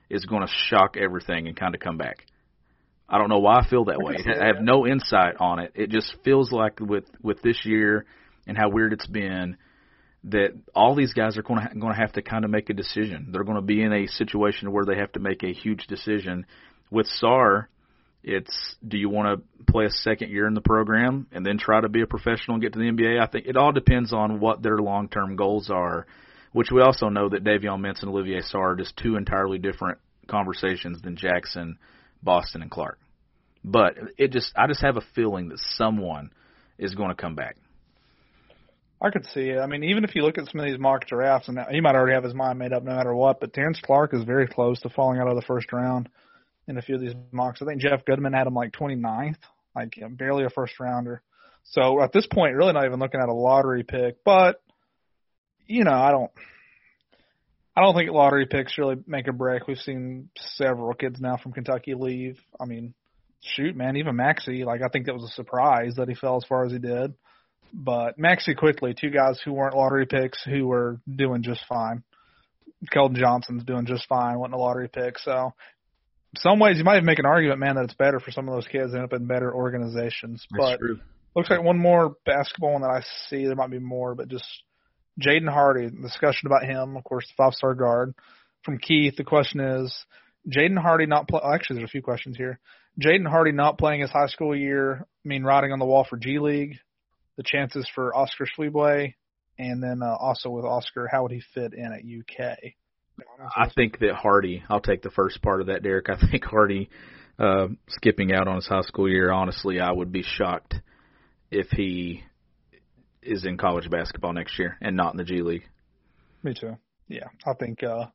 [0.09, 2.23] is going to shock everything and kind of come back.
[3.09, 4.17] I don't know why I feel that way.
[4.41, 5.71] I have no insight on it.
[5.75, 8.05] It just feels like with with this year
[8.45, 9.57] and how weird it's been
[10.25, 12.73] that all these guys are going to going to have to kind of make a
[12.73, 13.29] decision.
[13.31, 16.45] They're going to be in a situation where they have to make a huge decision.
[16.89, 17.67] With Sarr,
[18.23, 21.79] it's do you want to play a second year in the program and then try
[21.79, 23.21] to be a professional and get to the NBA?
[23.21, 26.07] I think it all depends on what their long term goals are,
[26.51, 29.99] which we also know that Davion Mintz and Olivier Sarr are just two entirely different
[30.27, 31.77] conversations than Jackson,
[32.21, 32.99] Boston, and Clarke.
[33.63, 36.31] But it just I just have a feeling that someone
[36.77, 37.57] is going to come back.
[39.01, 39.59] I could see it.
[39.59, 41.95] I mean, even if you look at some of these mock drafts, and he might
[41.95, 44.79] already have his mind made up no matter what, but Terrence Clarke is very close
[44.81, 46.09] to falling out of the first round
[46.67, 47.61] in a few of these mocks.
[47.61, 49.37] I think Jeff Goodman had him like 29th,
[49.75, 51.21] like barely a first rounder.
[51.63, 54.23] So at this point, really not even looking at a lottery pick.
[54.23, 54.61] But
[55.67, 56.31] you know, I don't,
[57.77, 59.67] I don't think lottery picks really make a break.
[59.67, 62.39] We've seen several kids now from Kentucky leave.
[62.59, 62.95] I mean,
[63.43, 66.45] shoot, man, even Maxey, like I think that was a surprise that he fell as
[66.45, 67.13] far as he did.
[67.71, 72.01] But Maxey quickly, two guys who weren't lottery picks who were doing just fine.
[72.91, 75.19] Keldon Johnson's doing just fine, wasn't a lottery pick.
[75.19, 75.53] So,
[76.37, 78.55] some ways you might even make an argument, man, that it's better for some of
[78.55, 80.47] those kids to end up in better organizations.
[80.57, 80.99] but true.
[81.35, 83.45] looks like one more basketball one that I see.
[83.45, 84.47] There might be more, but just
[85.21, 85.89] Jaden Hardy.
[85.89, 88.13] Discussion about him, of course, the five-star guard
[88.63, 89.15] from Keith.
[89.17, 89.93] The question is
[90.49, 91.41] Jaden Hardy not play.
[91.43, 92.59] Actually, there's a few questions here.
[93.01, 95.05] Jaden Hardy not playing his high school year.
[95.25, 96.77] I mean, riding on the wall for G League.
[97.37, 99.13] The chances for Oscar Tshiebwe,
[99.59, 102.57] and then uh, also with Oscar, how would he fit in at UK?
[103.55, 104.63] I think that Hardy.
[104.69, 106.09] I'll take the first part of that, Derek.
[106.09, 106.89] I think Hardy
[107.39, 109.31] uh, skipping out on his high school year.
[109.31, 110.75] Honestly, I would be shocked
[111.51, 112.23] if he
[113.27, 115.67] is in college basketball next year and not in the G League.
[116.43, 116.77] Me too.
[117.07, 117.83] Yeah, I think.
[117.83, 118.05] uh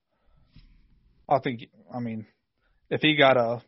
[1.28, 1.68] I think.
[1.94, 2.26] I mean,
[2.90, 3.62] if he got a, if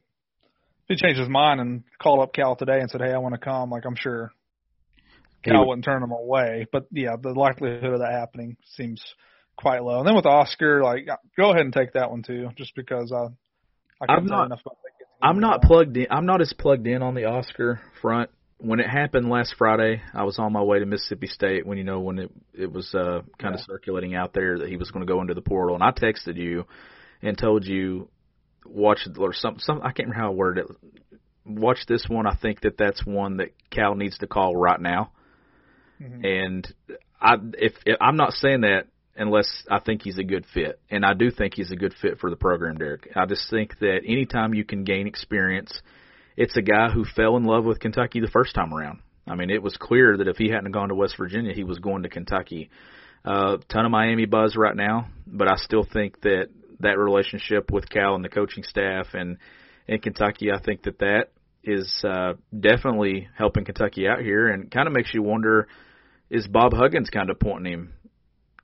[0.88, 3.40] he changed his mind and called up Cal today and said, "Hey, I want to
[3.40, 4.32] come," like I'm sure
[5.42, 6.66] Cal would- wouldn't turn him away.
[6.72, 9.02] But yeah, the likelihood of that happening seems
[9.56, 9.98] quite low.
[9.98, 13.26] And then with Oscar, like, go ahead and take that one too, just because I.
[14.04, 14.90] I I'm not- enough about that.
[15.22, 16.06] I'm not plugged in.
[16.10, 18.28] I'm not as plugged in on the Oscar front.
[18.64, 21.84] When it happened last Friday, I was on my way to Mississippi State when you
[21.84, 23.66] know when it it was uh, kind of Yeah.
[23.66, 26.36] circulating out there that he was going to go into the portal, and I texted
[26.36, 26.64] you
[27.20, 28.08] and told you
[28.64, 31.18] watch or some some I can't remember how I worded it.
[31.44, 32.26] Watch this one.
[32.26, 35.10] I think that that's one that Cal needs to call right now.
[36.00, 36.24] Mhm.
[36.24, 36.74] And
[37.20, 41.04] I if, if I'm not saying that unless I think he's a good fit, and
[41.04, 43.10] I do think he's a good fit for the program, Derek.
[43.14, 45.82] I just think that anytime you can gain experience,
[46.36, 49.00] it's a guy who fell in love with Kentucky the first time around.
[49.26, 51.78] I mean, it was clear that if he hadn't gone to West Virginia, he was
[51.78, 52.70] going to Kentucky.
[53.24, 56.48] Uh, ton of Miami buzz right now, but I still think that
[56.80, 59.38] that relationship with Cal and the coaching staff and
[59.86, 61.28] in Kentucky, I think that that
[61.62, 65.68] is uh, definitely helping Kentucky out here, and kind of makes you wonder:
[66.30, 67.92] is Bob Huggins kind of pointing him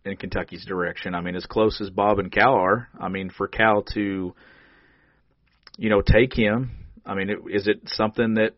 [0.04, 1.14] in Kentucky's direction?
[1.14, 4.34] I mean, as close as Bob and Cal are, I mean, for Cal to,
[5.76, 6.72] you know, take him.
[7.04, 8.54] I mean, it, is it something that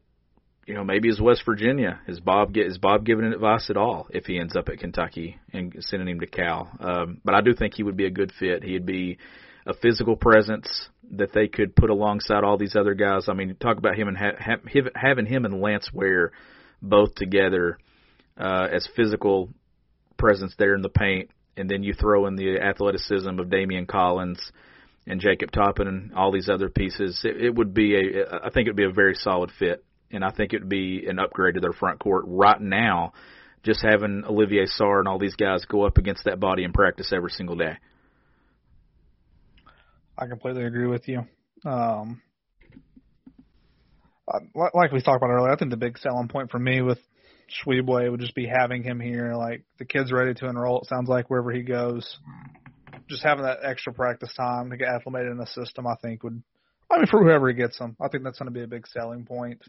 [0.67, 2.01] you know, maybe is West Virginia.
[2.07, 5.75] Is Bob is Bob giving advice at all if he ends up at Kentucky and
[5.81, 6.71] sending him to Cal?
[6.79, 8.63] Um, but I do think he would be a good fit.
[8.63, 9.19] He'd be
[9.67, 13.29] a physical presence that they could put alongside all these other guys.
[13.29, 16.33] I mean, talk about him and ha- ha- having him and Lance Ware
[16.81, 17.79] both together
[18.39, 19.51] uh, as physical
[20.17, 24.53] presence there in the paint, and then you throw in the athleticism of Daimion Collins
[25.07, 27.21] and Jacob Toppin and all these other pieces.
[27.25, 30.25] It, it would be a, I think it would be a very solid fit and
[30.25, 33.13] I think it would be an upgrade to their front court right now.
[33.63, 37.13] Just having Olivier Sarr and all these guys go up against that body in practice
[37.13, 37.79] every single day.
[40.19, 41.23] I completely agree with you.
[41.65, 42.21] Um,
[44.55, 46.99] like we talked about earlier, I think the big selling point for me with
[47.49, 49.35] Tshiebwe would just be having him here.
[49.35, 50.81] Like the kid's ready to enroll.
[50.81, 52.19] It sounds like wherever he goes,
[53.13, 56.43] just having that extra practice time to get acclimated in the system, I think would.
[56.91, 58.87] I mean, for whoever he gets him, I think that's going to be a big
[58.87, 59.63] selling point.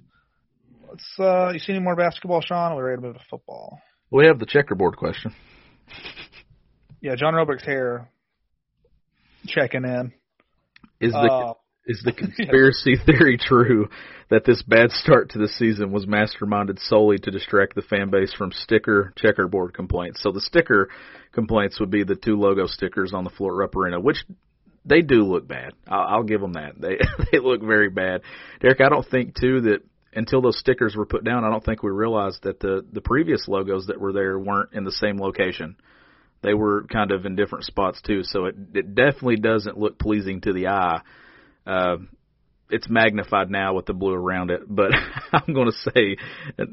[0.89, 1.05] Let's.
[1.19, 2.71] uh You see any more basketball, Sean?
[2.71, 3.79] Or are we ready to move to football?
[4.11, 5.33] We have the checkerboard question.
[7.01, 8.09] Yeah, John Robick's hair
[9.45, 10.13] checking in.
[11.01, 11.53] Is the Uh,
[11.85, 13.89] is the conspiracy theory true
[14.29, 18.33] that this bad start to the season was masterminded solely to distract the fan base
[18.33, 20.21] from sticker checkerboard complaints?
[20.21, 20.89] So the sticker
[21.31, 24.23] complaints would be the two logo stickers on the Fort Rupp Arena, which
[24.85, 25.73] they do look bad.
[25.87, 26.73] I'll, I'll give them that.
[26.79, 26.97] They
[27.31, 28.21] they look very bad.
[28.61, 29.79] Derek, I don't think too that
[30.15, 33.47] until those stickers were put down, I don't think we realized that the the previous
[33.47, 35.75] logos that were there weren't in the same location.
[36.41, 40.41] They were kind of in different spots too, so it it definitely doesn't look pleasing
[40.41, 41.01] to the eye.
[41.65, 41.97] Uh,
[42.69, 44.91] it's magnified now with the blue around it, but
[45.33, 46.17] I'm going to say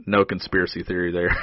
[0.07, 1.31] no conspiracy theory there.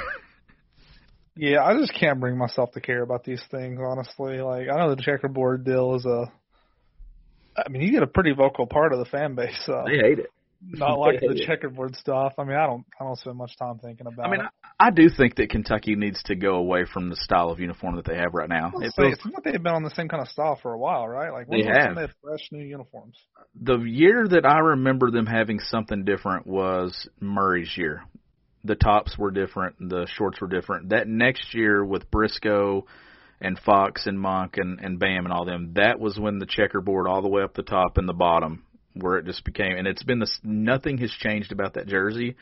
[1.40, 4.40] Yeah, I just can't bring myself to care about these things, honestly.
[4.40, 6.32] Like, I know the checkerboard deal is a.
[7.56, 9.68] I mean, you get a pretty vocal part of the fan base.
[9.68, 10.32] Uh, they hate it.
[10.60, 12.34] Not like the checkerboard stuff.
[12.38, 12.84] I mean, I don't.
[13.00, 14.26] I don't spend much time thinking about.
[14.26, 14.28] It.
[14.28, 14.50] I mean, it.
[14.80, 17.96] I, I do think that Kentucky needs to go away from the style of uniform
[17.96, 18.72] that they have right now.
[18.74, 20.58] Let's It say, feels, it seems like they've been on the same kind of style
[20.60, 21.32] for a while, right?
[21.32, 21.86] Like, when's They have.
[21.88, 23.16] time They had fresh new uniforms.
[23.60, 28.02] the year that I remember them having something different was Murray's year.
[28.64, 30.88] The tops were different, the shorts were different.
[30.88, 32.86] That next year with Briscoe
[33.40, 37.06] and Fox and Monk and, and Bam and all them, that was when the checkerboard
[37.06, 38.64] all the way up the top and the bottom
[38.98, 42.36] where it just became and it's been this nothing has changed about that jersey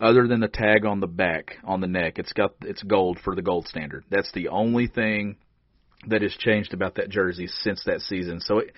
[0.00, 2.18] other than the tag on the back on the neck.
[2.18, 4.04] It's got it's gold for the gold standard.
[4.10, 5.36] That's the only thing
[6.08, 8.40] that has changed about that jersey since that season.
[8.40, 8.72] So it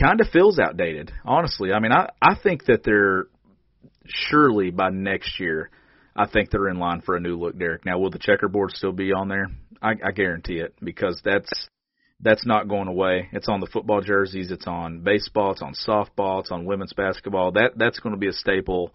[0.00, 1.72] kind of feels outdated, honestly.
[1.72, 3.26] I mean, I I think that they're
[4.06, 5.70] surely by next year,
[6.14, 7.84] I think they're in line for a new look, Derek.
[7.84, 9.48] Now, will the checkerboard still be on there?
[9.82, 11.50] I, I guarantee it because that's
[12.24, 13.28] that's not going away.
[13.32, 17.52] It's on the football jerseys, it's on baseball, it's on softball, it's on women's basketball.
[17.52, 18.94] That that's going to be a staple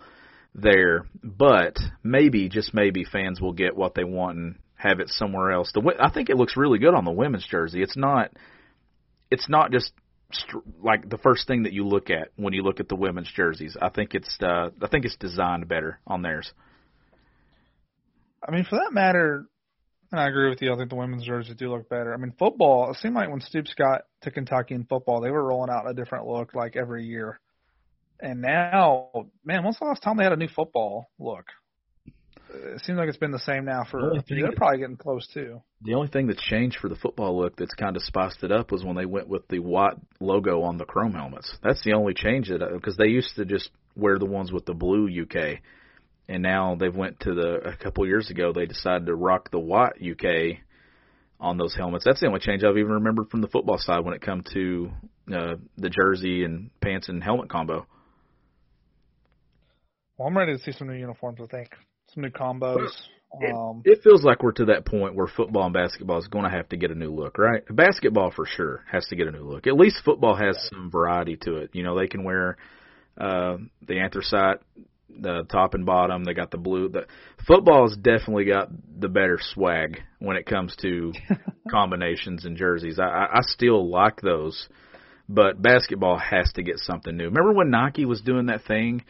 [0.56, 1.06] there.
[1.24, 5.72] But maybe, just maybe, fans will get what they want and have it somewhere else.
[5.74, 7.84] The I think it looks really good on the women's jersey.
[7.84, 8.32] It's not
[9.30, 9.94] it's not just
[10.82, 13.78] like the first thing that you look at when you look at the women's jerseys.
[13.80, 16.52] I think it's uh, I think it's designed better on theirs.
[18.44, 19.46] I mean, for that matter,
[20.12, 20.74] and I agree with you.
[20.74, 22.14] I think the women's jerseys do look better.
[22.14, 22.90] I mean, football.
[22.92, 25.94] It seemed like when Stoops got to Kentucky in football, they were rolling out a
[25.94, 27.40] different look like every year.
[28.20, 29.10] And now,
[29.46, 31.46] man, when's the last time they had a new football look?
[32.52, 34.02] It seems like it's been the same now for.
[34.02, 35.62] The They're that- probably getting close too.
[35.84, 38.72] The only thing that's changed for the football look that's kind of spiced it up
[38.72, 41.56] was when they went with the Watt logo on the chrome helmets.
[41.64, 44.74] That's the only change that because they used to just wear the ones with the
[44.74, 45.60] blue UK,
[46.30, 49.60] and now they've went to the a couple years ago they decided to rock the
[49.60, 50.60] Watt UK
[51.40, 52.06] on those helmets.
[52.06, 54.92] That's the only change I've even remembered from the football side when it come to
[55.34, 57.88] uh, the jersey and pants and helmet combo.
[60.18, 61.40] Well, I'm ready to see some new uniforms.
[61.42, 61.70] I think
[62.14, 62.90] some new combos.
[63.40, 66.46] It, Um, it feels like we're to that point where football and basketball is going
[66.46, 67.64] to have to get a new look, right?
[67.70, 69.68] Basketball for sure has to get a new look.
[69.68, 71.70] At least football has some variety to it.
[71.74, 72.58] You know, they can wear
[73.20, 73.58] uh,
[73.88, 74.62] the anthracite,
[75.22, 76.24] the top and bottom.
[76.24, 76.90] They got the blue.
[76.90, 77.06] The
[77.48, 81.14] football has definitely got the better swag when it comes to
[81.72, 83.00] combinations and jerseys.
[83.00, 84.68] I, I still like those,
[85.28, 87.26] but basketball has to get something new.
[87.26, 89.04] Remember when Nike was doing that thing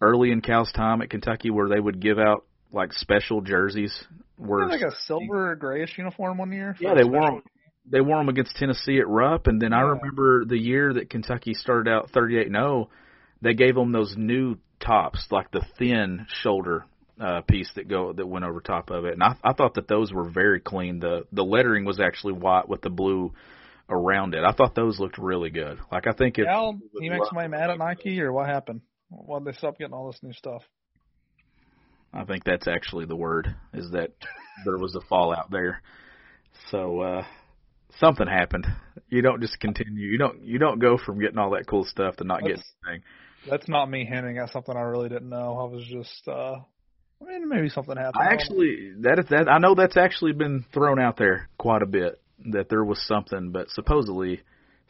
[0.00, 3.92] early in Cal's time at Kentucky where they would give out like special jerseys?
[4.36, 6.76] Where like a silver grayish uniform one year.
[6.80, 7.42] yeah, they wore them.
[7.84, 11.52] They wore them against Tennessee at Rupp, and then I remember the year that Kentucky
[11.52, 12.90] started out 38 and 0.
[13.40, 16.84] They gave them those new tops, like the thin shoulder
[17.20, 19.88] uh, piece that go that went over top of it, and I, I thought that
[19.88, 20.98] those were very clean.
[20.98, 23.32] the The lettering was actually white with the blue
[23.88, 24.44] around it.
[24.44, 25.78] I thought those looked really good.
[25.90, 28.80] Like I think if Al, you make somebody mad at Nike, or what happened?
[29.08, 30.62] Why would they stop getting all this new stuff?
[32.14, 34.10] I think that's actually the word is that
[34.64, 35.82] there was a fallout there.
[36.70, 37.24] So uh
[37.98, 38.66] something happened.
[39.08, 40.10] You don't just continue.
[40.10, 43.02] You don't you don't go from getting all that cool stuff to not getting anything.
[43.48, 45.58] That's not me hinting at something I really didn't know.
[45.58, 46.56] I was just, uh
[47.20, 48.16] I mean, maybe something happened.
[48.20, 51.86] I actually that is that I know that's actually been thrown out there quite a
[51.86, 52.20] bit
[52.50, 54.40] that there was something, but supposedly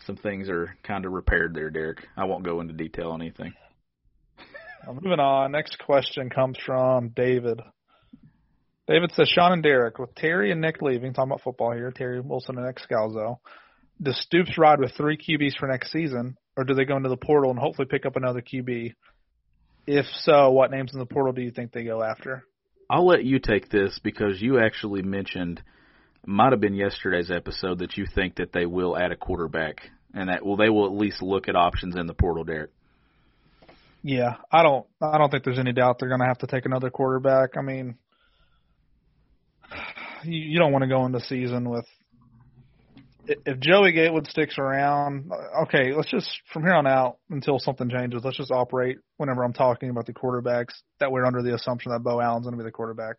[0.06, 1.98] some things are kind of repaired there, Derek.
[2.16, 3.54] I won't go into detail on anything.
[4.84, 5.52] Uh, moving on.
[5.52, 7.60] Next question comes from David.
[8.88, 12.20] David says, Sean and Derek, with Terry and Nick leaving, talking about football here, Terry
[12.20, 13.36] Wilson and Nik Scalzo,
[14.02, 17.16] does Stoops ride with three QBs for next season, or do they go into the
[17.16, 18.94] portal and hopefully pick up another QB?
[19.86, 22.44] If so, what names in the portal do you think they go after?
[22.88, 25.62] I'll let you take this because you actually mentioned
[26.24, 30.28] might have been yesterday's episode that you think that they will add a quarterback and
[30.28, 32.70] that well they will at least look at options in the portal, Derek.
[34.02, 36.66] Yeah, I don't I don't think there's any doubt they're going to have to take
[36.66, 37.56] another quarterback.
[37.56, 37.96] I mean,
[40.24, 41.86] you, you don't want to go into season with
[43.26, 45.30] if Joey Gatewood sticks around,
[45.62, 49.52] okay, let's just from here on out until something changes, let's just operate whenever I'm
[49.52, 52.66] talking about the quarterbacks that we're under the assumption that Beau Allen's going to be
[52.66, 53.16] the quarterback.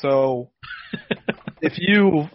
[0.00, 0.50] So
[1.60, 2.28] if you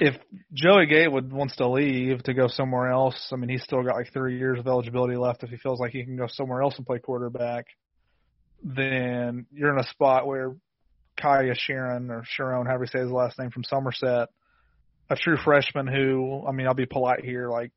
[0.00, 0.16] if
[0.52, 4.12] Joey Gatewood wants to leave to go somewhere else, I mean he's still got like
[4.12, 5.44] three years of eligibility left.
[5.44, 7.66] If he feels like he can go somewhere else and play quarterback,
[8.64, 10.56] then you're in a spot where
[11.18, 14.28] Kaiya Sharon or Sharon, however you say his last name from Somerset
[15.10, 17.72] a true freshman who, I mean, I'll be polite here, like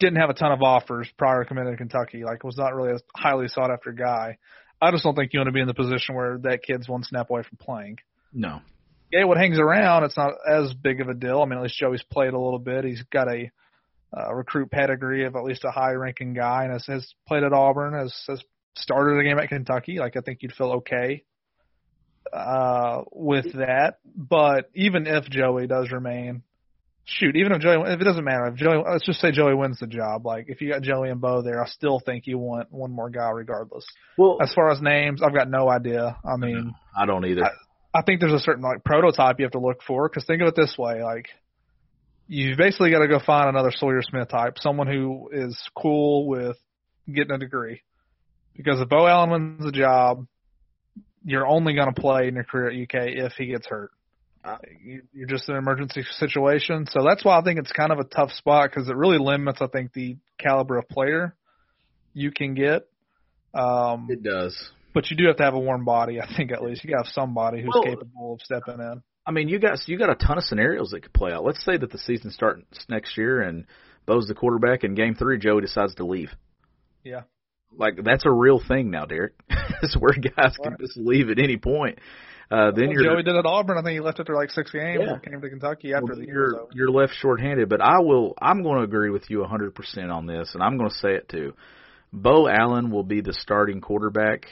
[0.00, 2.90] didn't have a ton of offers prior to committing to Kentucky, like was not really
[2.90, 4.38] a highly sought after guy.
[4.80, 7.04] I just don't think you want to be in the position where that kid's one
[7.04, 7.98] snap away from playing.
[8.32, 8.60] No.
[9.12, 10.02] Gatewood hangs around.
[10.02, 11.40] It's not as big of a deal.
[11.40, 12.84] I mean, at least Joey's played a little bit.
[12.84, 13.50] He's got a
[14.16, 17.94] uh, recruit pedigree of at least a high-ranking guy, and has, has played at Auburn,
[17.94, 18.42] has, has
[18.76, 19.98] started a game at Kentucky.
[19.98, 21.22] Like I think you'd feel okay
[22.32, 23.98] uh, with that.
[24.14, 26.42] But even if Joey does remain,
[27.04, 29.78] shoot, even if Joey, if it doesn't matter, if Joey, let's just say Joey wins
[29.80, 30.24] the job.
[30.26, 33.10] Like if you got Joey and Beau there, I still think you want one more
[33.10, 33.84] guy regardless.
[34.16, 36.16] Well, as far as names, I've got no idea.
[36.24, 37.44] I mean, I don't either.
[37.44, 40.42] I, I think there's a certain like prototype you have to look for because think
[40.42, 41.28] of it this way, like.
[42.28, 46.56] You basically got to go find another Sawyer Smith type, someone who is cool with
[47.12, 47.82] getting a degree.
[48.56, 50.26] Because if Beau Allen wins the job,
[51.24, 53.90] you're only going to play in your career at UK if he gets hurt.
[54.44, 57.92] Uh, you, you're just in an emergency situation, so that's why I think it's kind
[57.92, 61.36] of a tough spot because it really limits, I think, the caliber of player
[62.12, 62.88] you can get.
[63.54, 66.20] Um, it does, but you do have to have a warm body.
[66.20, 69.02] I think at least you got to have somebody who's well, capable of stepping in.
[69.24, 71.44] I mean, you got you got a ton of scenarios that could play out.
[71.44, 73.66] Let's say that the season starts next year and
[74.06, 76.30] Beau's the quarterback, and Game Three Joey decides to leave.
[77.04, 77.22] Yeah.
[77.76, 79.34] Like that's a real thing now, Derek.
[79.82, 81.98] it's where guys can just leave at any point.
[82.50, 83.78] Uh, then well, you're Joey did at Auburn.
[83.78, 85.18] I think he left after like six games yeah.
[85.18, 86.34] came to Kentucky after well, the year.
[86.34, 88.34] You're, you're left shorthanded, but I will.
[88.40, 91.14] I'm going to agree with you 100 percent on this, and I'm going to say
[91.14, 91.54] it too.
[92.12, 94.44] Beau Allen will be the starting quarterback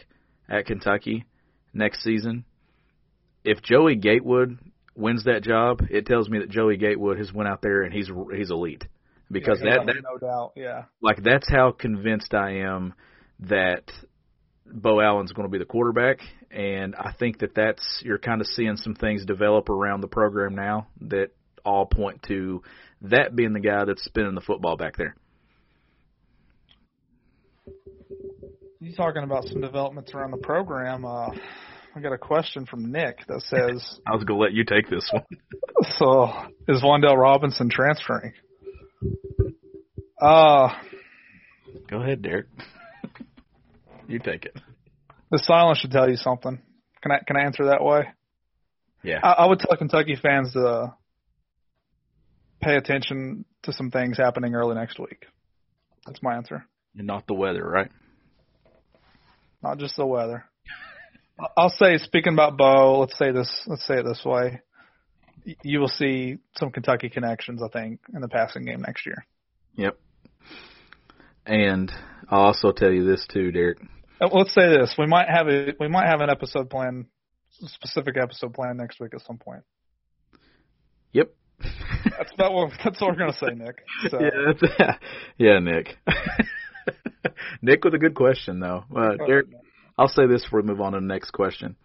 [0.48, 1.26] at Kentucky
[1.74, 2.44] next season.
[3.44, 4.58] If Joey Gatewood
[4.96, 8.10] wins that job, it tells me that Joey Gatewood has went out there and he's
[8.34, 8.84] he's elite
[9.30, 10.84] because yeah, that, that no doubt, yeah.
[11.00, 12.94] Like that's how convinced I am
[13.40, 13.84] that
[14.66, 16.18] Beau Allen's going to be the quarterback,
[16.50, 20.54] and I think that that's you're kind of seeing some things develop around the program
[20.54, 21.30] now that
[21.64, 22.62] all point to
[23.02, 25.16] that being the guy that's spinning the football back there.
[28.80, 31.04] You talking about some developments around the program?
[31.04, 31.28] Uh,
[31.94, 34.00] I got a question from Nick that says.
[34.06, 35.24] I was going to let you take this one.
[35.98, 36.30] so,
[36.66, 38.32] is Wan'Dale Robinson transferring?
[40.20, 40.68] Uh,
[41.88, 42.46] Go ahead, Derek.
[44.06, 44.56] You take it.
[45.30, 46.60] The silence should tell you something.
[47.02, 48.08] Can I can I answer that way?
[49.02, 49.20] Yeah.
[49.22, 50.94] I, I would tell Kentucky fans to
[52.60, 55.26] pay attention to some things happening early next week.
[56.06, 56.66] That's my answer.
[56.96, 57.90] And not the weather, right?
[59.62, 60.44] Not just the weather.
[61.56, 63.50] I'll say, speaking about Beau, let's say this.
[63.66, 64.60] Let's say it this way:
[65.62, 69.26] you will see some Kentucky connections, I think, in the passing game next year.
[69.76, 69.98] Yep.
[71.46, 71.90] And
[72.28, 73.78] I'll also tell you this too, Derek.
[74.20, 77.06] Uh, let's say this: we might have a we might have an episode plan,
[77.50, 79.62] specific episode plan next week at some point.
[81.12, 81.32] Yep.
[82.04, 83.84] that's about what that's what we're gonna say, Nick.
[84.10, 84.18] So.
[84.20, 84.98] Yeah, that's,
[85.38, 85.96] yeah, Nick.
[87.62, 88.84] Nick with a good question though.
[88.94, 89.46] Uh, Derek,
[89.98, 91.76] I'll say this before we move on to the next question.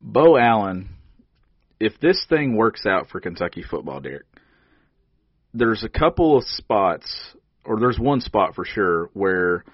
[0.00, 0.90] Beau Allen,
[1.80, 4.26] if this thing works out for Kentucky football, Derek,
[5.54, 7.12] there's a couple of spots,
[7.64, 9.64] or there's one spot for sure where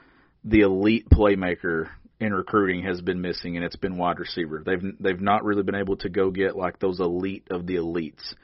[0.44, 1.88] the elite playmaker
[2.20, 4.62] in recruiting has been missing, and it's been wide receiver.
[4.64, 8.34] They've they've not really been able to go get like those elite of the elites.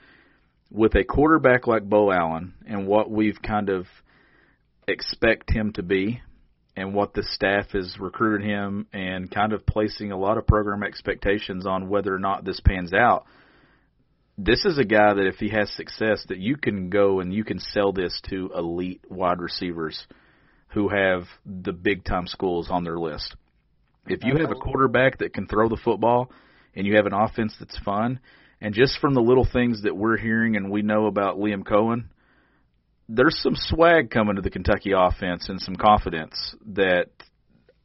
[0.70, 3.86] With a quarterback like Beau Allen and what we've kind of
[4.86, 6.20] expect him to be,
[6.76, 10.82] and what the staff has recruited him, and kind of placing a lot of program
[10.82, 13.26] expectations on whether or not this pans out.
[14.42, 17.44] This is a guy that if he has success, that you can go and you
[17.44, 20.06] can sell this to elite wide receivers
[20.68, 23.36] who have the big time schools on their list.
[24.06, 26.32] If you have a quarterback that can throw the football
[26.74, 28.18] and you have an offense that's fun,
[28.62, 32.04] and just from the little things that we're hearing and we know about Liam Coen,
[33.10, 37.10] there's some swag coming to the Kentucky offense and some confidence that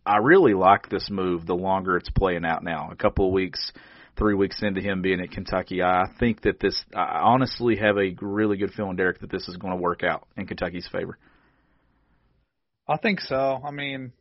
[0.05, 2.91] I really like this move the longer it's playing out now.
[2.93, 3.73] A couple of weeks,
[4.18, 8.16] three weeks into him being at Kentucky, I think that this, I honestly have a
[8.22, 11.18] really good feeling, Derek, that this is going to work out in Kentucky's favor.
[12.88, 13.59] I think so.
[13.66, 14.11] I mean,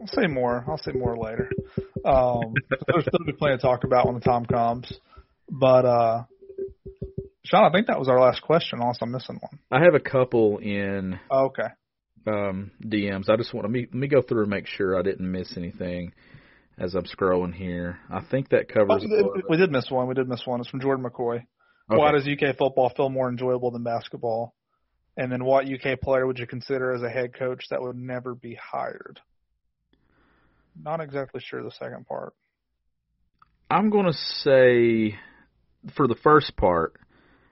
[0.00, 0.64] I'll say more.
[0.68, 1.50] I'll say more later.
[2.04, 2.54] Um,
[2.86, 4.92] there's still be plenty to talk about when the time comes.
[5.50, 6.24] But uh,
[7.44, 9.58] Sean, I think that was our last question, unless I'm missing one.
[9.70, 11.68] I have a couple in Oh, okay.
[12.26, 13.28] Um, DMs.
[13.28, 15.56] I just want to me, let me go through and make sure I didn't miss
[15.56, 16.12] anything
[16.78, 17.98] as I'm scrolling here.
[18.10, 19.04] I think that Oh, covers.
[19.08, 20.08] we- we did miss one.
[20.08, 20.60] We did miss one.
[20.60, 21.46] It's from Jordan McCoy.
[21.86, 24.54] Why does UK football feel more enjoyable than basketball?
[25.16, 28.34] And then what UK player would you consider as a head coach that would never
[28.34, 29.20] be hired?
[30.80, 32.34] Not exactly sure the second part.
[33.70, 35.18] I'm going to say
[35.94, 36.94] for the first part,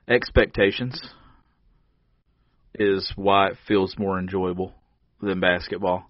[0.09, 1.01] expectations
[2.75, 4.73] is why it feels more enjoyable
[5.21, 6.05] than basketball.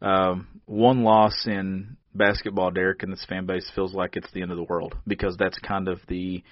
[0.00, 4.50] Um, one loss in basketball, Derek, and this fan base feels like it's the end
[4.50, 6.42] of the world because that's kind of the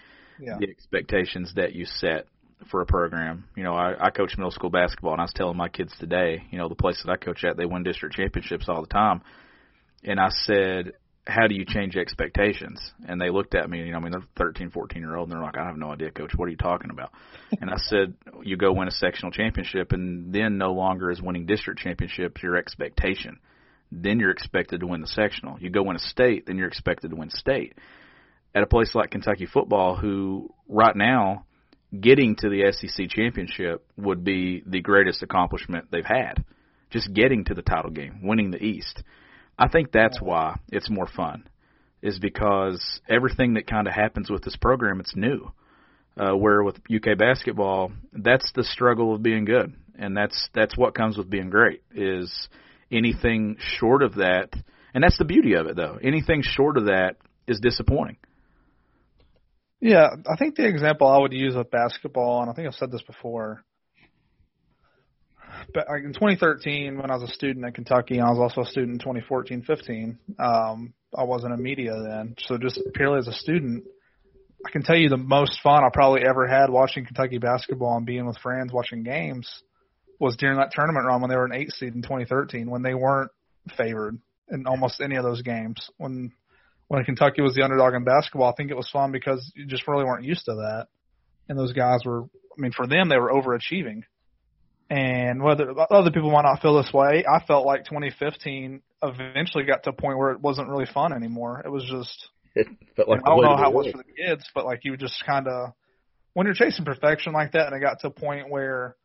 [0.40, 0.58] Yeah.
[0.58, 2.26] the expectations that you set
[2.70, 3.44] for a program.
[3.56, 6.44] You know, I, I coach middle school basketball, and I was telling my kids today,
[6.50, 9.22] you know, the place that I coach at, they win district championships all the time.
[10.02, 10.92] And I said,
[11.26, 12.80] how do you change expectations?
[13.08, 15.36] And they looked at me, you know, I mean, they're 13, 14 year old, and
[15.36, 16.32] they're like, I have no idea, coach.
[16.36, 17.12] What are you talking about?
[17.60, 21.46] and I said, you go win a sectional championship, and then no longer is winning
[21.46, 23.38] district championships your expectation.
[23.90, 25.58] Then you're expected to win the sectional.
[25.60, 27.74] You go win a state, then you're expected to win state.
[28.54, 31.46] At a place like Kentucky football, who right now
[31.98, 36.44] getting to the SEC championship would be the greatest accomplishment they've had.
[36.90, 39.02] Just getting to the title game, winning the East.
[39.58, 41.48] I think that's why it's more fun,
[42.02, 45.52] is because everything that kind of happens with this program, it's new.
[46.16, 50.94] Uh, where with UK basketball, that's the struggle of being good, and that's that's what
[50.94, 51.82] comes with being great.
[51.92, 52.48] Is
[52.92, 54.50] anything short of that,
[54.94, 55.98] and that's the beauty of it, though.
[56.00, 57.16] Anything short of that
[57.48, 58.16] is disappointing.
[59.80, 62.92] Yeah, I think the example I would use with basketball, and I think I've said
[62.92, 63.64] this before,
[65.72, 68.62] but like in 2013, when I was a student at Kentucky, and I was also
[68.62, 73.32] a student in 2014-15, um, I wasn't in media then, so just purely as a
[73.32, 73.84] student,
[74.66, 78.06] I can tell you the most fun I probably ever had watching Kentucky basketball and
[78.06, 79.48] being with friends watching games
[80.18, 82.94] was during that tournament run when they were an eight seed in 2013 when they
[82.94, 83.30] weren't
[83.76, 84.18] favored
[84.50, 86.32] in almost any of those games when
[86.88, 89.86] when Kentucky was the underdog in basketball, I think it was fun because you just
[89.88, 90.88] really weren't used to that.
[91.48, 94.02] And those guys were, I mean, for them, they were overachieving.
[94.90, 99.82] And whether other people might not feel this way, I felt like 2015 eventually got
[99.84, 101.62] to a point where it wasn't really fun anymore.
[101.64, 104.44] It was just, It felt like I don't know how it was for the kids,
[104.54, 105.72] but like you just kind of,
[106.34, 108.96] when you're chasing perfection like that, and it got to a point where,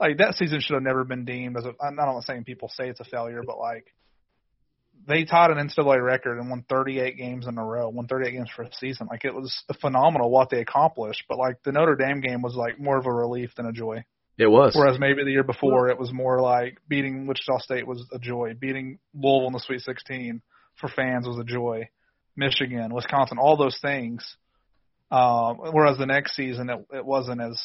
[0.00, 1.72] like that season should have never been deemed as a.
[1.82, 3.92] I'm not saying people say it's a failure, but like
[5.06, 8.50] they tied an NCAA record and won 38 games in a row, won 38 games
[8.54, 9.08] for a season.
[9.10, 11.24] Like it was phenomenal what they accomplished.
[11.28, 14.04] But like the Notre Dame game was like more of a relief than a joy.
[14.38, 14.74] It was.
[14.76, 18.54] Whereas maybe the year before it was more like beating Wichita State was a joy,
[18.58, 20.40] beating Louisville in the Sweet 16
[20.76, 21.88] for fans was a joy,
[22.36, 24.36] Michigan, Wisconsin, all those things.
[25.10, 27.60] Um, whereas the next season it, it wasn't as.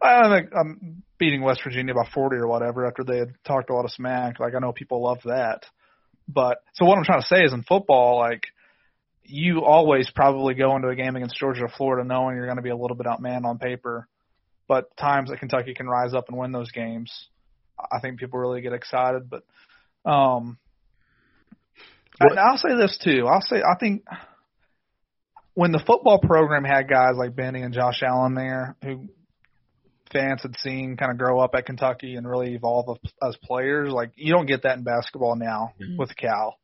[0.00, 3.74] I think I'm beating West Virginia by 40 or whatever after they had talked a
[3.74, 4.38] lot of smack.
[4.38, 5.64] Like I know people love that,
[6.28, 8.46] but so what I'm trying to say is in football, like
[9.24, 12.62] you always probably go into a game against Georgia or Florida knowing you're going to
[12.62, 14.06] be a little bit outmanned on paper
[14.68, 17.10] but times that Kentucky can rise up and win those games,
[17.78, 19.28] I think people really get excited.
[19.30, 19.42] But
[20.08, 20.58] um,
[22.20, 23.26] and I'll say this too.
[23.26, 24.04] I'll say I think
[25.54, 29.08] when the football program had guys like Benny and Josh Allen there, who
[30.12, 34.12] fans had seen kind of grow up at Kentucky and really evolve as players, like
[34.14, 35.98] you don't get that in basketball now Mhm.
[35.98, 36.58] with Cal.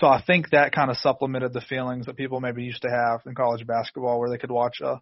[0.00, 3.20] So I think that kind of supplemented the feelings that people maybe used to have
[3.26, 5.00] in college basketball, where they could watch a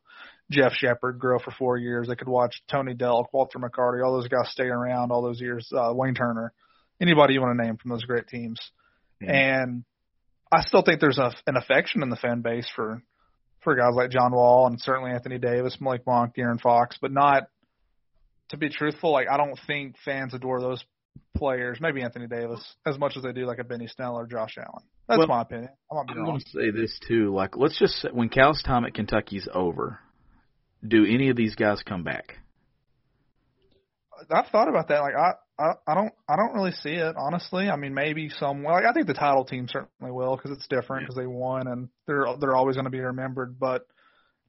[0.51, 2.09] Jeff Sheppard grow for four years.
[2.09, 5.67] They could watch Tony Delk, Walter McCarty, all those guys stay around all those years.
[5.75, 6.53] Uh, Wayne Turner,
[7.01, 8.61] anybody you want to name from those great teams.
[9.23, 9.31] Mhm.
[9.31, 9.85] And
[10.53, 13.03] I still think there's a, an affection in the fan base for
[13.61, 17.45] for guys like John Wall and certainly Anthony Davis, Malik Monk, Aaron Fox, but not
[18.51, 19.13] to be truthful.
[19.13, 20.85] Like I don't think fans adore those
[21.37, 24.57] players, maybe Anthony Davis, as much as they do like a Benny Snell or Josh
[24.59, 24.85] Allen.
[25.09, 25.71] That's Well, my opinion.
[25.91, 27.35] I might be I'm going to say this too.
[27.35, 29.99] Like, let's just say, when Cal's time at Kentucky's over,
[30.87, 32.37] do any of these guys come back?
[34.31, 35.01] I've thought about that.
[35.01, 37.69] Like I, I, I don't, I don't really see it honestly.
[37.69, 38.63] I mean, maybe some.
[38.63, 41.89] Like I think the title team certainly will because it's different because they won and
[42.07, 43.59] they're they're always going to be remembered.
[43.59, 43.87] But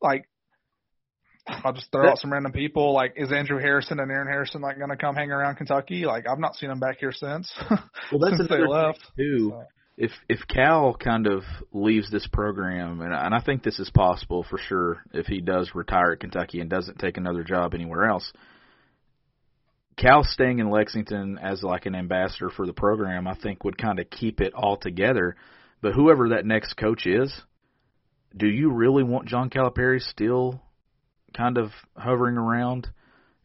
[0.01, 0.30] like,
[1.48, 2.94] I'll just throw out some random people.
[2.94, 6.06] Like, is Andrew Harrison and Aaron Harrison like going to come hang around Kentucky?
[6.06, 7.54] Like, I've not seen them back here since.
[8.12, 9.00] Well, that's since they left.
[9.18, 9.50] too.
[9.52, 9.64] So,
[9.98, 14.46] if if Cal kind of leaves this program, and, and I think this is possible
[14.50, 18.32] for sure, if he does retire at Kentucky and doesn't take another job anywhere else,
[19.98, 24.00] Cal staying in Lexington as like an ambassador for the program, I think would kind
[24.00, 25.36] of keep it all together.
[25.82, 27.34] But whoever that next coach is,
[28.36, 30.62] do you really want John Calipari still
[31.34, 32.88] kind of hovering around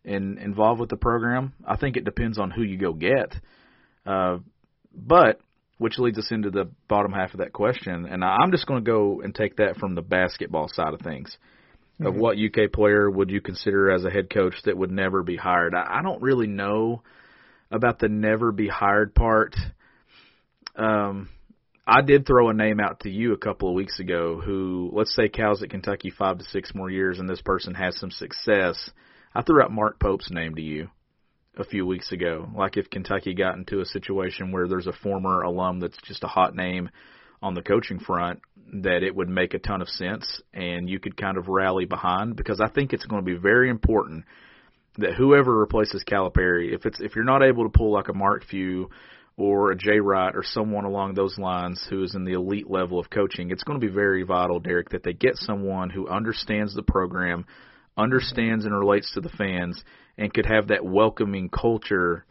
[0.05, 1.53] and involved with the program?
[1.67, 3.35] I think it depends on who you go get.
[4.07, 4.39] Uh,
[4.95, 5.41] but
[5.79, 8.91] which leads us into the bottom half of that question, and I'm just going to
[8.91, 11.37] go and take that from the basketball side of things.
[12.01, 12.19] Of Mhm.
[12.19, 15.75] what UK player would you consider as a head coach that would never be hired?
[15.75, 17.03] I, I don't really know
[17.71, 19.57] about the never be hired part.
[20.77, 21.29] Um,
[21.91, 25.17] I did throw a name out to you a couple of weeks ago who, let's
[25.17, 28.91] say, Cal's at Kentucky five to six more years and this person has some success.
[29.35, 30.91] I threw out Mark Pope's name to you
[31.57, 32.47] a few weeks ago.
[32.55, 36.29] Like if Kentucky got into a situation where there's a former alum that's just a
[36.29, 36.91] hot name
[37.41, 38.41] on the coaching front,
[38.83, 42.37] that it would make a ton of sense and you could kind of rally behind
[42.37, 44.27] because I think it's going to be very important
[44.99, 48.45] that whoever replaces Calipari, if it's if you're not able to pull like a Mark
[48.45, 48.91] Few
[49.39, 52.99] or a Jay Wright or someone along those lines who is in the elite level
[52.99, 56.75] of coaching, it's going to be very vital, Derek, that they get someone who understands
[56.75, 57.47] the program,
[57.97, 59.81] understands and relates to the fans,
[60.19, 62.25] and could have that welcoming culture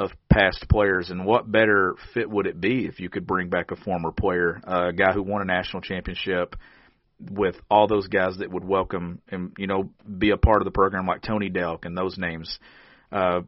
[0.00, 1.10] of past players.
[1.10, 4.60] And what better fit would it be if you could bring back a former player,
[4.64, 6.56] a guy who won a national championship,
[7.20, 10.70] with all those guys that would welcome and you know be a part of the
[10.70, 12.58] program like Tony Delk and those names.
[13.10, 13.40] Uh,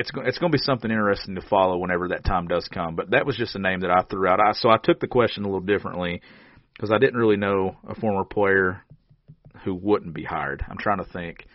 [0.00, 2.96] it's it's going to be something interesting to follow whenever that time does come.
[2.96, 4.40] But that was just a name that I threw out.
[4.40, 6.22] I, so I took the question a little differently
[6.74, 8.82] because I didn't really know a former player
[9.64, 10.64] who wouldn't be hired.
[10.68, 11.46] I'm trying to think.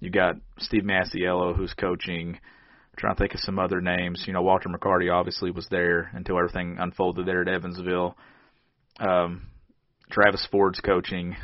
[0.00, 2.34] You got Steve Masiello who's coaching.
[2.34, 4.24] I'm trying to think of some other names.
[4.26, 8.16] You know, Walter McCarty obviously was there until everything unfolded there at Evansville.
[9.00, 9.46] Um,
[10.10, 11.36] Travis Ford's coaching.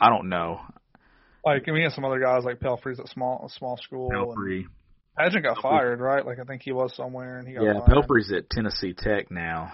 [0.00, 0.60] I don't know.
[1.44, 4.08] like, and we have some other guys like Pelphrey's at small a small school.
[4.10, 4.64] and Pelphrey.
[5.16, 6.24] Pageant got fired, right?
[6.24, 7.88] Like, I think he was somewhere and he got Yeah, fired.
[7.88, 9.72] Pelphrey's at Tennessee Tech now.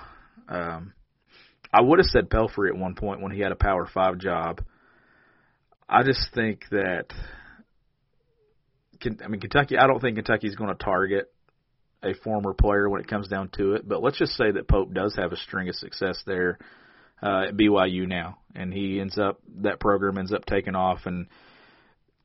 [0.49, 0.93] Um,
[1.72, 4.62] I would have said Pelphrey at one point when he had a Power Five job.
[5.88, 7.07] I just think that,
[9.24, 9.78] I mean, Kentucky.
[9.78, 11.32] I don't think Kentucky's going to target
[12.03, 13.88] a former player when it comes down to it.
[13.88, 16.59] But let's just say that Pope does have a string of success there
[17.22, 21.26] uh, at BYU now, and he ends up that program ends up taking off and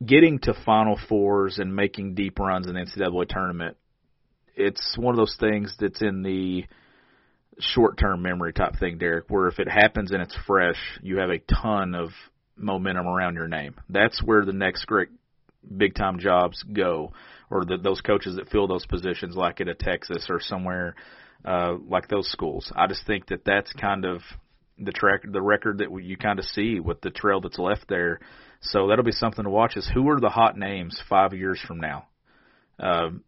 [0.04, 3.76] getting to Final Fours and making deep runs in the NCAA tournament
[4.58, 6.64] it's one of those things that's in the
[7.60, 11.30] short term memory type thing, Derek, where if it happens and it's fresh, you have
[11.30, 12.10] a ton of
[12.56, 13.76] momentum around your name.
[13.88, 15.08] That's where the next great
[15.76, 17.12] big time jobs go,
[17.50, 20.96] or the, those coaches that fill those positions, like at a Texas or somewhere
[21.44, 22.72] uh, like those schools.
[22.74, 24.22] I just think that that's kind of
[24.76, 28.20] the track, the record that you kind of see with the trail that's left there.
[28.60, 29.76] So that'll be something to watch.
[29.76, 32.06] Is who are the hot names five years from now?
[32.80, 33.22] Um,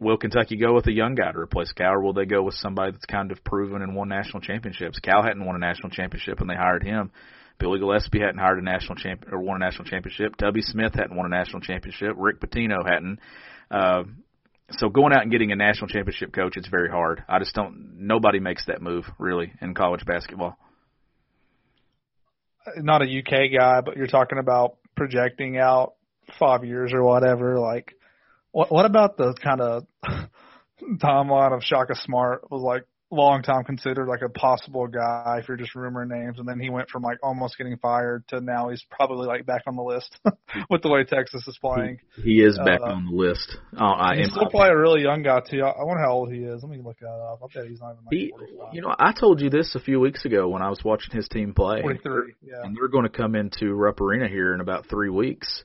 [0.00, 2.54] will Kentucky go with a young guy to replace Cal, or will they go with
[2.54, 4.98] somebody that's kind of proven and won national championships?
[4.98, 7.10] Cal hadn't won a national championship when they hired him.
[7.58, 10.36] Billy Gillispie hadn't hired a national champ or won a national championship.
[10.36, 12.14] Tubby Smith hadn't won a national championship.
[12.16, 13.18] Rick Pitino hadn't.
[13.70, 14.02] Uh,
[14.72, 17.22] so going out and getting a national championship coach, it's very hard.
[17.28, 17.98] I just don't.
[18.00, 20.58] Nobody makes that move really in college basketball.
[22.76, 25.94] Not a UK guy, but you're talking about projecting out
[26.38, 27.58] five years or whatever.
[27.58, 27.94] Like,
[28.52, 29.86] what what about the kind of
[30.98, 35.56] timeline of Shaka Smart was like long time considered like a possible guy if you're
[35.56, 38.84] just rumoring names, and then he went from like almost getting fired to now he's
[38.90, 40.18] probably like back on the list
[40.70, 42.00] with the way Texas is playing.
[42.22, 43.56] He is back Uh, on the list.
[43.78, 44.30] Oh, I he's am.
[44.32, 45.62] still probably a really young guy too.
[45.62, 46.62] I wonder how old he is.
[46.62, 47.40] Let me look that up.
[47.44, 48.74] I bet he's not even like He, 45.
[48.74, 51.28] you know, I told you this a few weeks ago when I was watching his
[51.28, 51.82] team play.
[51.82, 52.34] 43.
[52.42, 52.62] Yeah.
[52.64, 55.62] and they're going to come into Rupp Arena here in about three weeks.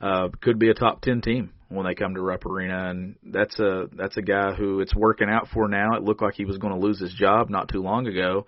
[0.00, 3.58] Uh, could be a top ten team when they come to Rupp Arena, and that's
[3.58, 5.96] a that's a guy who it's working out for now.
[5.96, 8.46] It looked like he was going to lose his job not too long ago.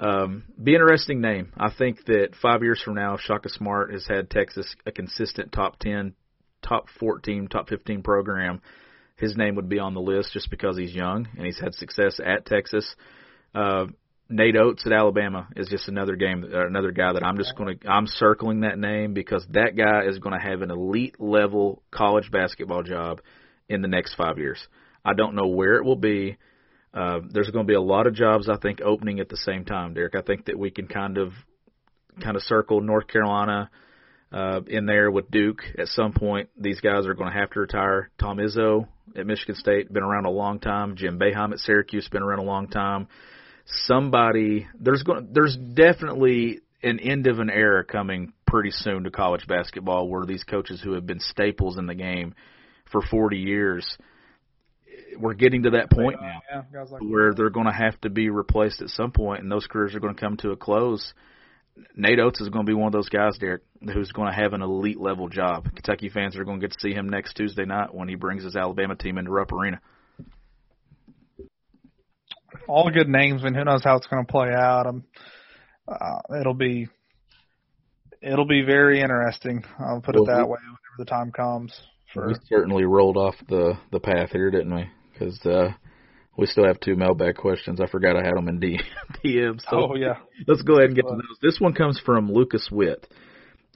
[0.00, 1.52] Um, be an interesting name.
[1.56, 5.80] I think that five years from now, Shaka Smart has had Texas a consistent top
[5.80, 6.14] ten,
[6.62, 8.60] top fourteen, top fifteen program.
[9.16, 12.20] His name would be on the list just because he's young and he's had success
[12.24, 12.94] at Texas.
[13.52, 13.86] Uh,
[14.30, 17.78] Nate Oats at Alabama is just another game, uh, another guy that I'm just going
[17.78, 21.82] to I'm circling that name because that guy is going to have an elite level
[21.90, 23.20] college basketball job
[23.68, 24.58] in the next five years.
[25.04, 26.36] I don't know where it will be.
[26.92, 29.64] Uh, there's going to be a lot of jobs I think opening at the same
[29.64, 30.14] time, Derek.
[30.14, 31.32] I think that we can kind of
[32.22, 33.70] kind of circle North Carolina,
[34.32, 35.62] uh, in there with Duke.
[35.78, 38.10] At some point, these guys are going to have to retire.
[38.20, 40.96] Tom Izzo at Michigan State been around a long time.
[40.96, 43.08] Jim Boeheim at Syracuse been around a long time.
[43.86, 49.46] Somebody there's going there's definitely an end of an era coming pretty soon to college
[49.46, 52.34] basketball where these coaches who have been staples in the game
[52.90, 53.98] for 40 years
[55.18, 56.40] we're getting to that point now
[56.72, 59.66] yeah, like where they're going to have to be replaced at some point and those
[59.66, 61.12] careers are going to come to a close
[61.96, 63.62] Nate Oats is going to be one of those guys, Derek,
[63.92, 65.64] who's going to have an elite level job.
[65.74, 68.44] Kentucky fans are going to get to see him next Tuesday night when he brings
[68.44, 69.80] his Alabama team into Rupp Arena.
[72.66, 74.86] All good names, and who knows how it's going to play out.
[74.86, 75.04] Um,
[75.86, 76.88] uh, it'll be
[78.22, 79.64] it'll be very interesting.
[79.78, 81.78] I'll put it that way whenever the time comes.
[82.12, 84.88] For we certainly rolled off the the path here, didn't we?
[85.12, 85.72] Because uh,
[86.36, 87.80] we still have two mailbag questions.
[87.80, 88.80] I forgot I had them in D-
[89.24, 89.60] DM.
[89.68, 90.16] So oh yeah.
[90.46, 91.38] Let's go ahead and get to those.
[91.42, 93.06] This one comes from Lucas Witt,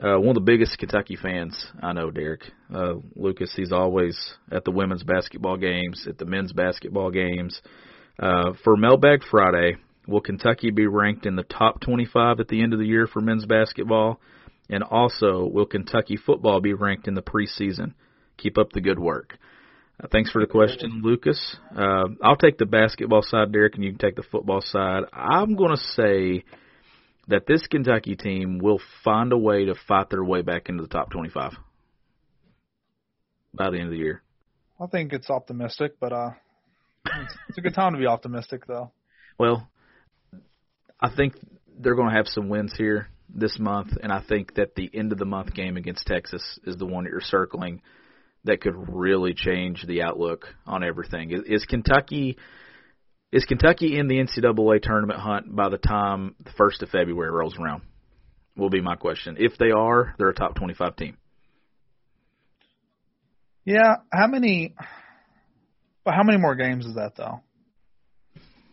[0.03, 2.11] uh, one of the biggest Kentucky fans I know.
[2.11, 2.43] Derek
[2.75, 4.19] uh, Lucas, he's always
[4.51, 7.61] at the women's basketball games, at the men's basketball games.
[7.65, 7.69] Uh,
[8.19, 12.79] for Mailbag Friday, will Kentucky be ranked in the top 25 at the end of
[12.79, 14.21] the year for men's basketball?
[14.69, 17.95] And also, will Kentucky football be ranked in the preseason?
[18.39, 19.37] Keep up the good work.
[20.03, 21.57] Uh, thanks for the question, Lucas.
[21.77, 25.03] Uh, I'll take the basketball side, Derek, and you can take the football side.
[25.13, 26.45] I'm going to say
[27.29, 30.89] that this Kentucky team will find a way to fight their way back into the
[30.89, 31.53] top 25
[33.55, 34.23] by the end of the year.
[34.81, 36.31] I think it's optimistic, but uh,
[37.49, 38.93] it's, a good time to be optimistic, though.
[39.39, 39.69] Well,
[41.01, 41.35] I think
[41.79, 45.13] they're going to have some wins here this month, and I think that the end
[45.13, 47.83] of the month game against Texas is the one that you're circling
[48.45, 51.31] that could really change the outlook on everything.
[51.31, 52.37] Is, is Kentucky
[53.33, 57.57] is Kentucky in the NCAA tournament hunt by the time the first of February rolls
[57.59, 57.83] around?
[58.57, 59.37] Will be my question.
[59.39, 61.17] If they are, they're a top twenty-five team.
[63.65, 64.75] Yeah, how many?
[66.05, 67.41] But how many more games is that though?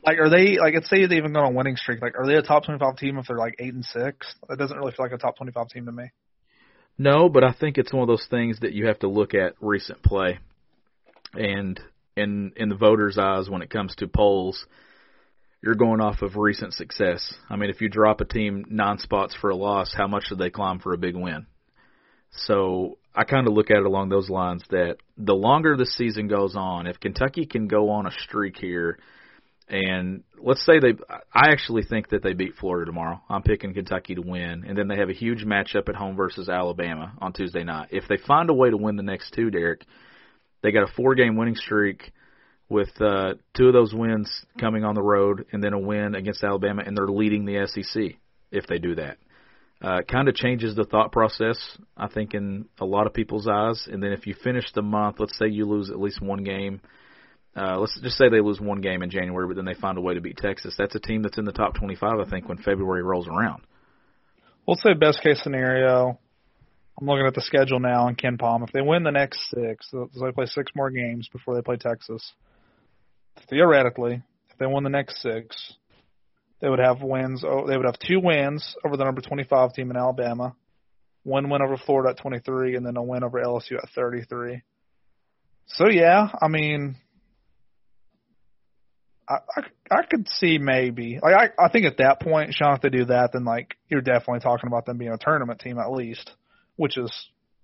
[0.06, 0.74] Like, are they like?
[0.74, 2.02] Let's say they even go on a winning streak.
[2.02, 4.34] Like, are they a top twenty-five team if they're like eight and six?
[4.48, 6.06] That doesn't really feel like a top twenty-five team to me.
[6.98, 9.56] No, but I think it's one of those things that you have to look at
[9.62, 10.40] recent play,
[11.34, 11.80] and
[12.16, 14.66] in in the voters' eyes when it comes to polls,
[15.62, 17.34] you're going off of recent success.
[17.50, 20.40] I mean, if you drop a team nine spots for a loss, how much did
[20.40, 21.46] they climb for a big win?
[22.32, 26.28] So I kind of look at it along those lines that the longer the season
[26.28, 29.00] goes on, if Kentucky can go on a streak here
[29.70, 30.94] and let's say they,
[31.32, 33.22] I actually think that they beat Florida tomorrow.
[33.30, 36.50] I'm picking Kentucky to win, and then they have a huge matchup at home versus
[36.50, 37.90] Alabama on Tuesday night.
[37.92, 39.86] If they find a way to win the next two, Derek,
[40.64, 42.12] they got a four-game winning streak
[42.68, 44.30] with uh, two of those wins
[44.60, 48.16] coming on the road, and then a win against Alabama, and they're leading the SEC
[48.52, 49.18] if they do that.
[49.82, 51.58] Uh, kind of changes the thought process,
[51.96, 53.88] I think, in a lot of people's eyes.
[53.90, 56.82] And then if you finish the month, let's say you lose at least one game
[57.56, 60.02] uh, let's just say they lose one game in January, but then they find a
[60.02, 60.76] way to beat Texas.
[60.78, 63.64] That's a team that's in the top 25, I think, when February rolls around.
[64.68, 66.20] Let's say best case scenario.
[67.00, 68.64] I'm looking at the schedule now in KenPom.
[68.64, 71.78] If they win the next six, so they play six more games before they play
[71.78, 72.34] Texas.
[73.50, 75.74] Theoretically, if they won the next six,
[76.62, 77.42] they would have wins.
[77.42, 80.56] They would have two wins over the number 25 team in Alabama,
[81.24, 84.62] one win over Florida at 23, and then a win over LSU at 33.
[85.68, 86.96] So yeah, I mean,
[89.28, 89.38] I,
[89.92, 93.06] I could see maybe like I I think at that point, Sean, if they do
[93.06, 96.32] that, then like you're definitely talking about them being a tournament team at least,
[96.76, 97.12] which is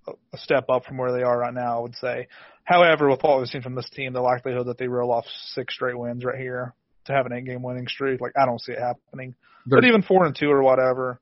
[0.07, 1.79] a step up from where they are right now.
[1.79, 2.27] I would say.
[2.63, 5.73] However, with what we've seen from this team, the likelihood that they roll off six
[5.73, 6.73] straight wins right here
[7.05, 9.35] to have an eight game winning streak, like I don't see it happening.
[9.65, 11.19] They're, but even four and two or whatever,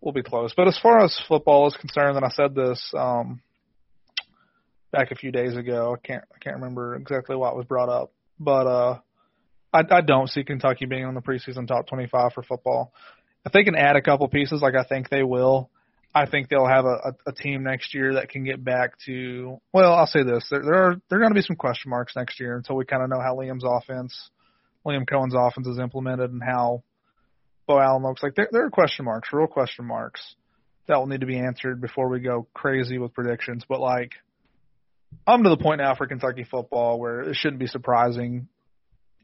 [0.00, 0.52] will be close.
[0.56, 3.40] But as far as football is concerned, and I said this um
[4.90, 5.96] back a few days ago.
[5.96, 8.98] I can't I can't remember exactly what was brought up, but uh
[9.72, 12.92] I, I don't see Kentucky being on the preseason top 25 for football.
[13.44, 15.70] If they can add a couple pieces, like I think they will,
[16.14, 19.58] I think they'll have a, a, a team next year that can get back to.
[19.72, 22.16] Well, I'll say this: there, there are there are going to be some question marks
[22.16, 24.30] next year until we kind of know how Liam's offense,
[24.86, 26.82] Liam Coen's offense is implemented, and how
[27.66, 28.34] Beau Allen looks like.
[28.34, 30.34] There, there are question marks, real question marks,
[30.86, 33.64] that will need to be answered before we go crazy with predictions.
[33.68, 34.12] But like,
[35.26, 38.48] I'm to the point now for Kentucky football where it shouldn't be surprising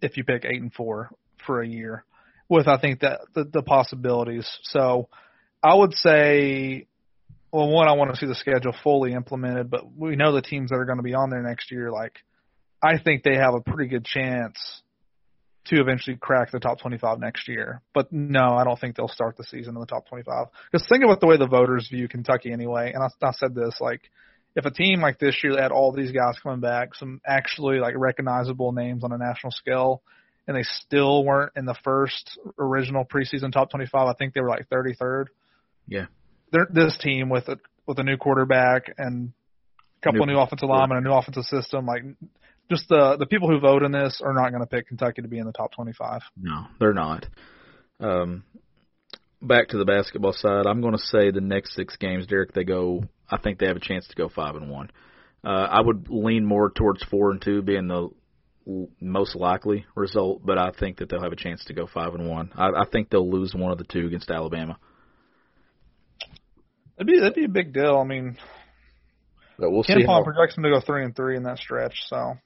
[0.02, 1.10] if you pick eight and four
[1.46, 2.04] for a year,
[2.48, 4.46] with I think that the, the possibilities.
[4.62, 5.08] So
[5.62, 6.86] I would say,
[7.50, 10.70] well, one, I want to see the schedule fully implemented, but we know the teams
[10.70, 11.90] that are going to be on there next year.
[11.90, 12.18] Like,
[12.82, 14.58] I think they have a pretty good chance
[15.66, 17.80] to eventually crack the top 25 next year.
[17.94, 20.46] But no, I don't think they'll start the season in the top 25.
[20.70, 22.92] Because think about the way the voters view Kentucky anyway.
[22.94, 24.02] And I, I said this like,
[24.56, 27.94] if a team like this year had all these guys coming back, some actually like
[27.96, 30.02] recognizable names on a national scale,
[30.46, 34.48] and they still weren't in the first original preseason top 25, I think they were
[34.48, 35.26] like 33rd.
[35.88, 36.06] Yeah.
[36.52, 39.32] They're, this team with a with a new quarterback and
[40.00, 42.02] a couple new, of new offensive linemen, a new offensive system, like
[42.70, 45.28] just the the people who vote in this are not going to pick Kentucky to
[45.28, 46.22] be in the top 25.
[46.40, 47.26] No, they're not.
[48.00, 48.44] Um,
[49.40, 52.64] back to the basketball side, I'm going to say the next six games, Derek, they
[52.64, 53.04] go.
[53.30, 54.90] I think they have a chance to go five and one.
[55.44, 58.10] Uh, I would lean more towards four and two being the
[59.00, 62.28] most likely result, but I think that they'll have a chance to go five and
[62.28, 62.50] one.
[62.54, 64.78] I, I think they'll lose one of the two against Alabama.
[66.96, 67.98] That'd be that'd be a big deal.
[67.98, 68.38] I mean,
[69.58, 70.06] but we'll Ken see.
[70.06, 71.94] Palm how, projects them to go three and three in that stretch.
[72.06, 72.38] So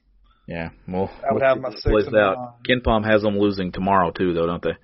[0.49, 2.35] yeah, well, I would have how six plays out.
[2.67, 2.81] nine.
[2.81, 4.75] KenPom has them losing tomorrow too, though, don't they?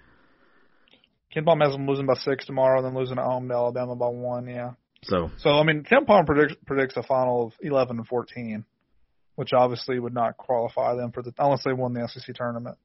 [1.35, 4.07] KenPom has them losing by six tomorrow, and then losing at home to Alabama by
[4.07, 4.47] one.
[4.47, 4.73] Yeah.
[5.05, 8.63] So So I mean, KenPom predicts predicts a final of eleven and fourteen,
[9.35, 12.77] which obviously would not qualify them for the unless they won the SEC tournament.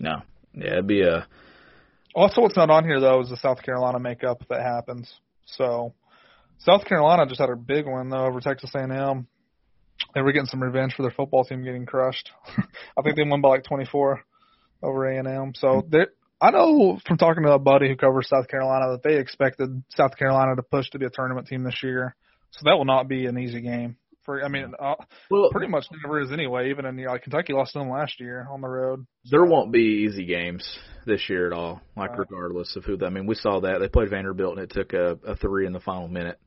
[0.00, 0.22] no,
[0.54, 1.26] yeah, it'd be a
[2.14, 5.12] Also, what's not on here though is the South Carolina makeup that happens.
[5.44, 5.92] So
[6.60, 9.26] South Carolina just had a big win though over Texas A&M.
[10.14, 12.30] They were getting some revenge for their football team getting crushed.
[12.96, 14.20] I think they won by like 24
[14.82, 15.52] over A&M.
[15.56, 16.06] So they
[16.40, 20.16] I know from talking to a buddy who covers South Carolina that they expected South
[20.16, 22.14] Carolina to push to be a tournament team this year.
[22.52, 23.96] So that will not be an easy game.
[24.24, 24.94] For I mean, uh,
[25.30, 25.48] well.
[25.50, 26.70] pretty much never is anyway.
[26.70, 29.06] Even in know, like Kentucky lost to them last year on the road.
[29.30, 31.80] There won't be easy games this year at all.
[31.96, 32.18] Like Right.
[32.20, 32.98] regardless of who.
[33.04, 35.72] I mean, we saw that they played Vanderbilt and it took a, a three in
[35.72, 36.38] the final minute.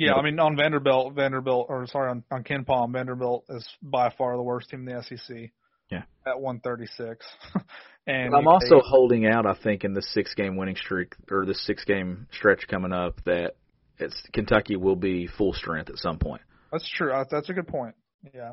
[0.00, 4.36] Yeah, I mean on Vanderbilt, Vanderbilt, or sorry, on, on KenPom, Vanderbilt is by far
[4.36, 5.50] the worst team in the SEC.
[5.90, 6.02] Yeah.
[6.26, 7.26] At 136.
[8.06, 9.44] and I'm also take- holding out.
[9.44, 13.22] I think in the six game winning streak or the six game stretch coming up
[13.26, 13.56] that
[13.98, 16.40] it's Kentucky will be full strength at some point.
[16.72, 17.12] that's true.
[17.12, 17.94] Uh, That's a good point.
[18.32, 18.52] Yeah.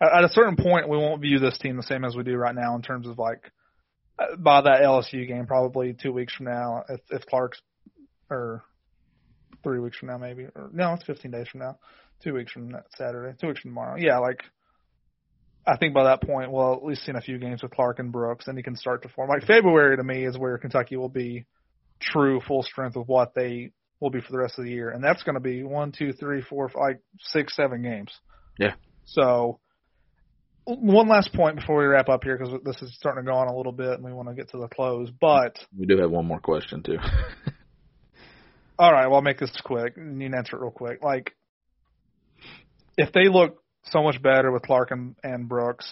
[0.00, 2.34] At, at a certain point, we won't view this team the same as we do
[2.36, 3.52] right now in terms of like
[4.18, 7.60] uh, by that LSU game, probably two weeks from now, if, if Clarke's
[8.30, 8.64] or
[9.62, 11.78] three weeks from now, maybe or no, it's 15 days from now,
[12.22, 13.96] two weeks from that Saturday, two weeks from tomorrow.
[13.98, 14.40] Yeah, like
[15.66, 18.12] I think by that point we'll at least seen a few games with Clarke and
[18.12, 19.28] Brooks, and he can start to form.
[19.28, 21.46] Like February to me is where Kentucky will be
[22.00, 25.02] true full strength of what they will be for the rest of the year, and
[25.02, 28.12] that's going to be one, two, three, four, five, like six, seven games.
[28.58, 28.74] Yeah.
[29.04, 29.60] So
[30.64, 33.48] one last point before we wrap up here because this is starting to go on
[33.48, 35.10] a little bit and we want to get to the close.
[35.20, 36.98] But We do have one more question too.
[38.78, 39.94] all right, well I'll make this quick.
[39.96, 41.02] You can answer it real quick.
[41.02, 41.34] Like
[42.96, 45.90] if they look so much better with Clarke and, and Brooks,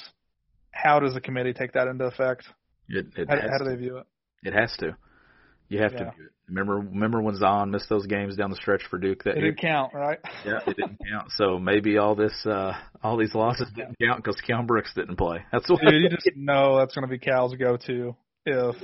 [0.71, 2.47] how does the committee take that into effect?
[2.89, 4.07] it it How, how do they view it?
[4.43, 4.97] It has to.
[5.69, 5.99] You have Yeah.
[6.11, 6.13] to.
[6.49, 9.47] Remember remember when Zion missed those games down the stretch for Duke that It year?
[9.53, 10.19] didn't count, right?
[10.45, 11.31] Yeah, it didn't count.
[11.37, 12.73] So maybe all this, uh
[13.05, 15.45] all these losses didn't count because Keion Brooks didn't play.
[15.53, 15.81] That's what.
[15.81, 18.17] Dude, you just know that's going to be Cal's go-to
[18.47, 18.77] if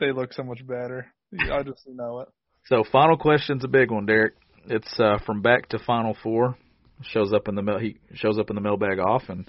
[0.00, 1.06] they look so much better.
[1.32, 2.28] I just know it.
[2.66, 4.34] So final question's a big one, Derek.
[4.66, 6.56] It's uh from back to Final Four.
[7.02, 7.78] Shows up in the mail.
[7.78, 9.46] He shows up in the mailbag often.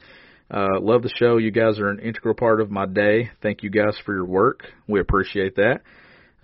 [0.50, 1.38] Uh, love the show.
[1.38, 3.32] You guys are an integral part of my day.
[3.42, 4.64] Thank you guys for your work.
[4.88, 5.82] We appreciate that.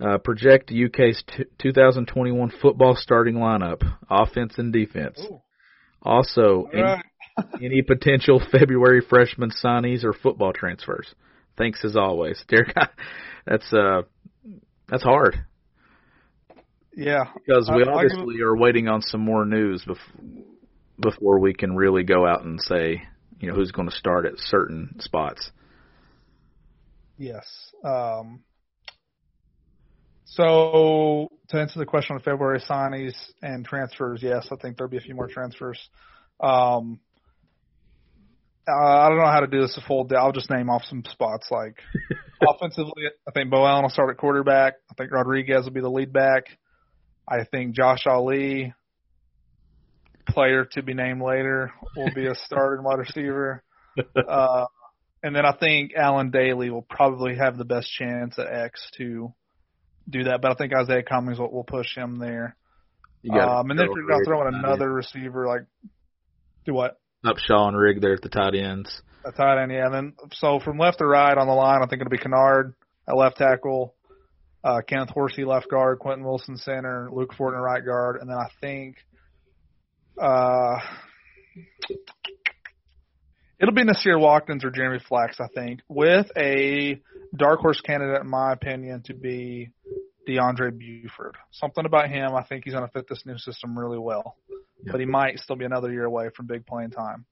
[0.00, 5.18] Uh, project UK's t- 2021 football starting lineup, offense and defense.
[5.24, 5.40] Ooh.
[6.02, 7.02] Also, any,
[7.64, 11.14] any potential February freshman signees or football transfers.
[11.56, 12.74] Thanks as always, Derek.
[13.46, 14.02] that's uh,
[14.88, 15.44] that's hard
[16.96, 17.24] Yeah.
[17.34, 20.44] because we I- I give- obviously are waiting on some more news bef-
[21.00, 23.02] before we can really go out and say,
[23.40, 25.50] you know, who's going to start at certain spots.
[27.18, 27.44] Yes.
[27.84, 28.42] Um,
[30.24, 34.96] so to answer the question on February signees and transfers, yes, I think there'll be
[34.96, 35.78] a few more transfers.
[36.40, 36.98] Um,
[38.66, 40.16] I don't know how to do this a full day.
[40.16, 41.48] I'll just name off some spots.
[41.50, 41.76] Like
[42.48, 44.74] offensively, I think Beau Allen will start at quarterback.
[44.90, 46.44] I think Rodriguez will be the lead back.
[47.28, 48.74] I think Josh Ali,
[50.28, 53.62] player to be named later, will be a starting wide receiver.
[54.16, 54.66] Uh,
[55.22, 59.32] and then I think Allen Dailey will probably have the best chance at X to
[60.08, 60.42] do that.
[60.42, 62.56] But I think Izayah Cummings will, will push him there.
[63.58, 65.62] Um, and then if you're gonna throw in another receiver, like
[66.66, 66.98] do what?
[67.24, 69.00] Upshaw and Rigg there at the tight ends.
[69.24, 69.86] A tight end, yeah.
[69.86, 72.74] And then so from left to right on the line, I think it'll be Kinnard
[73.08, 73.94] at left tackle,
[74.64, 78.48] uh, Kenneth Horsey left guard, Quentin Wilson center, Luke Fortner right guard, and then I
[78.60, 78.96] think
[80.20, 80.78] uh,
[83.60, 87.00] it'll be Nasir Watkins or Jeremy Flax, I think, with a
[87.36, 89.70] dark horse candidate, in my opinion, to be
[90.26, 91.36] DeAndre Buford.
[91.52, 94.36] Something about him, I think he's going to fit this new system really well.
[94.48, 94.92] Yep.
[94.92, 97.26] But he might still be another year away from big playing time.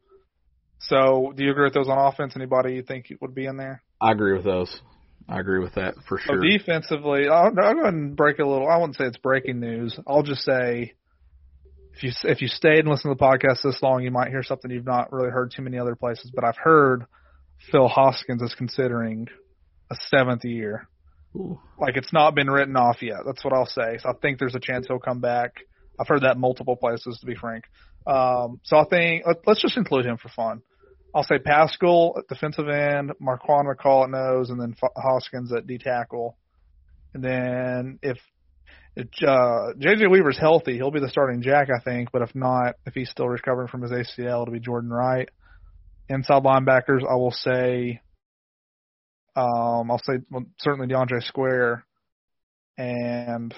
[0.80, 2.34] So, do you agree with those on offense?
[2.34, 3.82] Anybody you think would be in there?
[4.00, 4.80] I agree with those.
[5.28, 6.36] I agree with that for sure.
[6.36, 8.68] So defensively, I'll, I'll go ahead and break a little.
[8.68, 9.98] I wouldn't say it's breaking news.
[10.06, 10.94] I'll just say
[11.94, 14.42] if you if you stayed and listened to the podcast this long, you might hear
[14.42, 16.30] something you've not really heard too many other places.
[16.34, 17.06] But I've heard
[17.70, 19.28] Phil Hoskins is considering
[19.90, 20.88] a seventh year.
[21.36, 21.60] Ooh.
[21.78, 23.20] Like it's not been written off yet.
[23.24, 23.98] That's what I'll say.
[23.98, 25.52] So I think there's a chance he'll come back.
[25.98, 27.64] I've heard that multiple places, to be frank.
[28.06, 30.62] Um, so I think let, let's just include him for fun.
[31.14, 35.78] I'll say Paschal at defensive end, Marquan McCall at nose, and then Hoskins at D
[35.78, 36.36] tackle.
[37.12, 38.18] And then if
[38.94, 42.10] if uh, JJ Weaver's healthy, he'll be the starting jack, I think.
[42.12, 45.28] But if not, if he's still recovering from his ACL, it'll be Jordan Wright.
[46.08, 48.00] Inside linebackers, I will say,
[49.36, 51.84] um, I'll say well, certainly DeAndre Square,
[52.76, 53.54] and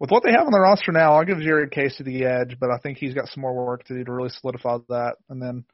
[0.00, 2.70] with what they have on the roster now, I'll give Jared Casey the edge, but
[2.70, 5.16] I think he's got some more work to do to really solidify that.
[5.28, 5.64] And then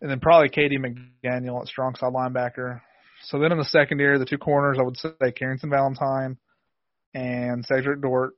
[0.00, 2.80] and then probably Katie McDaniel at strong side linebacker.
[3.24, 6.36] So then in the secondary, the two corners, I would say Carrington Valentine
[7.14, 8.34] and Cedric Dort.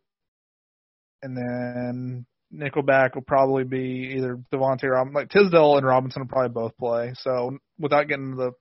[1.23, 6.51] And then Nickelback will probably be either Devontae Robinson, like Tisdale and Robinson will probably
[6.51, 7.13] both play.
[7.17, 8.53] So without getting the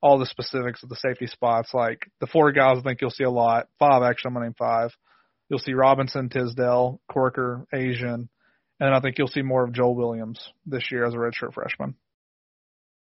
[0.00, 3.24] all the specifics of the safety spots, like the four guys I think you'll see
[3.24, 3.68] a lot.
[3.78, 4.90] Five actually, I'm gonna name five.
[5.48, 8.28] You'll see Robinson, Tisdale, Corker, Ajian,
[8.80, 11.94] and I think you'll see more of Joel Williams this year as a redshirt freshman.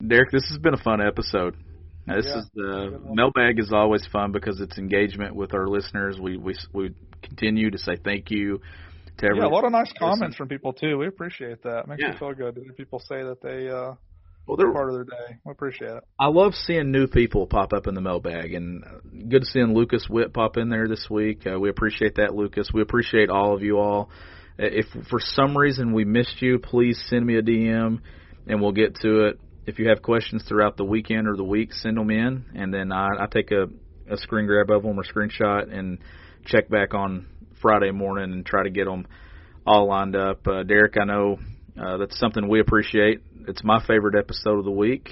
[0.07, 1.57] Derek, this has been a fun episode.
[2.07, 6.18] This yeah, is the mailbag is always fun because it's engagement with our listeners.
[6.18, 8.61] We we we continue to say thank you
[9.18, 9.50] to everyone.
[9.50, 10.98] Yeah, a lot of nice comments from people too.
[10.98, 11.80] We appreciate that.
[11.80, 12.12] It makes yeah.
[12.12, 12.59] me feel good.
[12.76, 13.94] People say that they uh
[14.46, 15.38] well, they're part of their day.
[15.44, 16.03] We appreciate it.
[16.18, 18.82] I love seeing new people pop up in the mailbag, and
[19.28, 21.46] good seeing Lucas Witt pop in there this week.
[21.46, 22.70] Uh, we appreciate that, Lucas.
[22.74, 24.11] We appreciate all of you all.
[24.59, 28.00] If for some reason we missed you, please send me a DM,
[28.48, 31.72] and we'll get to it if you have questions throughout the weekend or the week,
[31.72, 33.68] send them in, and then I, I take a,
[34.10, 35.98] a screen grab of them or screenshot and
[36.44, 37.26] check back on
[37.60, 39.06] Friday morning and try to get them
[39.66, 40.46] all lined up.
[40.46, 41.38] Uh, Derek, I know
[41.80, 43.22] uh, that's something we appreciate.
[43.46, 45.10] It's my favorite episode of the week.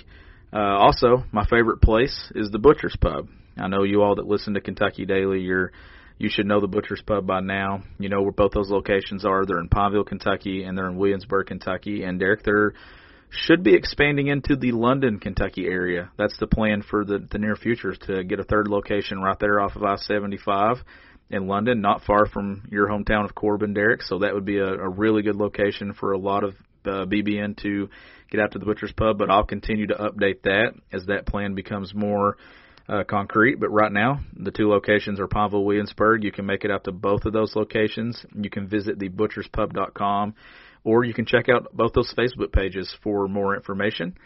[0.52, 3.28] Uh, also, my favorite place is the Butcher's Pub.
[3.56, 5.72] I know you all that listen to Kentucky Daily, you're
[6.18, 7.82] you should know the Butcher's Pub by now.
[7.98, 9.46] You know where both those locations are.
[9.46, 12.02] They're in Pineville, Kentucky, and they're in Williamsburg, Kentucky.
[12.02, 12.74] And Derek, they're
[13.30, 16.10] should be expanding into the London, Kentucky area.
[16.18, 19.60] That's the plan for the, the near future to get a third location right there
[19.60, 20.82] off of I-75
[21.30, 24.02] in London, not far from your hometown of Corbin, Derek.
[24.02, 26.54] So that would be a, a really good location for a lot of
[26.84, 27.88] uh, BBN to
[28.30, 29.16] get out to the Butcher's Pub.
[29.16, 32.36] But I'll continue to update that as that plan becomes more
[32.88, 33.60] uh, concrete.
[33.60, 36.24] But right now, the two locations are Pineville, Williamsburg.
[36.24, 38.24] You can make it out to both of those locations.
[38.34, 40.34] You can visit thebutcherspub.com
[40.84, 44.16] or you can check out both those Facebook pages for more information.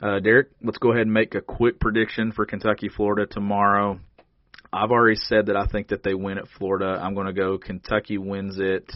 [0.00, 4.00] Uh, Derek, let's go ahead and make a quick prediction for Kentucky, Florida tomorrow.
[4.72, 6.98] I've already said that I think that they win at Florida.
[7.00, 8.90] I'm going to go Kentucky wins it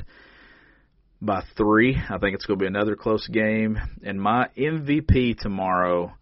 [1.21, 1.97] by three.
[1.97, 3.79] I think it's going to be another close game.
[4.03, 6.15] And my MVP tomorrow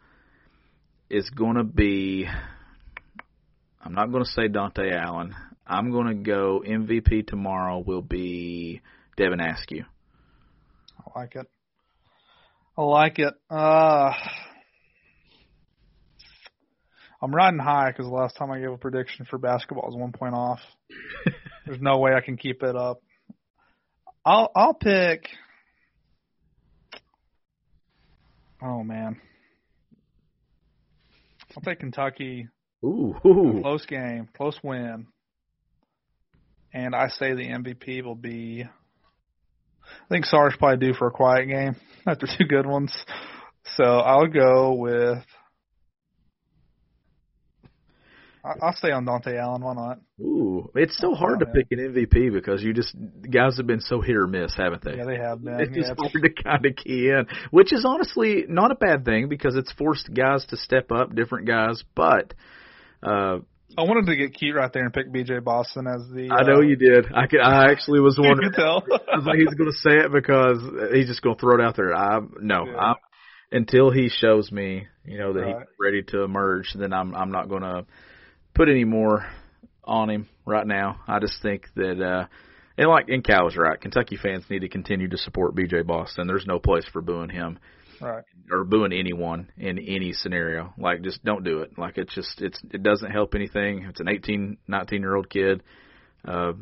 [1.08, 2.26] is going to be.
[3.82, 5.34] I'm not going to say Dontaie Allen.
[5.66, 8.82] I'm going to go MVP tomorrow will be
[9.16, 9.84] Devin Askew
[11.14, 11.46] like it.
[12.76, 13.34] I like it.
[13.50, 14.12] Uh,
[17.22, 20.12] I'm riding high because the last time I gave a prediction for basketball was one
[20.12, 20.60] point off.
[21.66, 23.00] There's no way I can keep it up.
[24.24, 25.28] I'll I'll pick.
[28.62, 29.20] Oh man,
[31.56, 32.48] I'll take Kentucky.
[32.84, 33.60] Ooh, ooh.
[33.62, 35.06] close game, close win,
[36.72, 38.66] and I say the MVP will be
[40.04, 42.92] I think Sarr's probably due for a quiet game after two good ones.
[43.76, 45.24] So I'll go with.
[48.60, 49.62] I'll stay on Dontaie Allen.
[49.62, 50.00] Why not?
[50.20, 52.94] Ooh, it's so hard to pick an MVP because you just
[53.32, 54.96] guys have been so hit or miss, haven't they?
[54.96, 55.58] Yeah, they have been.
[55.60, 59.06] It's just yeah, hard to kind of key in, which is honestly not a bad
[59.06, 61.82] thing because it's forced guys to step up, different guys.
[61.94, 62.34] But
[63.02, 63.38] uh,
[63.76, 66.30] I wanted to get cute right there and pick BJ Boston as the.
[66.30, 67.06] I know uh, you did.
[67.12, 67.40] I could.
[67.40, 68.52] I actually was wondering.
[68.56, 68.84] You tell.
[69.12, 70.58] I was like, he's going to say it because
[70.92, 71.94] he's just going to throw it out there.
[71.94, 72.66] I no.
[72.66, 72.76] Yeah.
[72.76, 72.96] I'm,
[73.50, 75.56] until he shows me, you know, that right.
[75.58, 77.86] he's ready to emerge, then I'm I'm not going to
[78.54, 79.26] put any more
[79.82, 81.00] on him right now.
[81.08, 82.00] I just think that.
[82.00, 82.26] uh
[82.76, 83.80] and like, and Cal was right.
[83.80, 86.26] Kentucky fans need to continue to support BJ Boston.
[86.26, 87.60] There's no place for booing him
[88.00, 88.24] right.
[88.50, 90.72] or booing anyone in any scenario.
[90.78, 91.78] Like, just don't do it.
[91.78, 93.86] Like, it's just it's it doesn't help anything.
[93.88, 95.62] It's an 18, 19 year old kid.
[96.26, 96.52] Uh,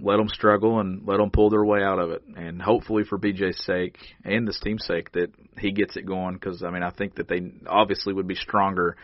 [0.00, 2.22] let them struggle and let them pull their way out of it.
[2.36, 6.34] And hopefully, for BJ's sake and this team's sake, that he gets it going.
[6.34, 8.96] Because I mean, I think that they obviously would be stronger,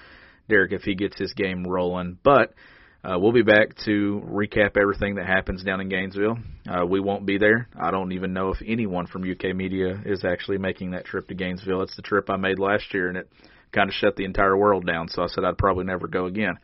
[0.48, 2.18] Derek, if he gets his game rolling.
[2.22, 2.54] But
[3.02, 6.36] uh, we'll be back to recap everything that happens down in Gainesville.
[6.68, 7.68] Uh, we won't be there.
[7.78, 11.34] I don't even know if anyone from UK Media is actually making that trip to
[11.34, 11.82] Gainesville.
[11.82, 13.30] It's the trip I made last year, and it
[13.72, 15.08] kind of shut the entire world down.
[15.08, 16.58] So I said I'd probably never go again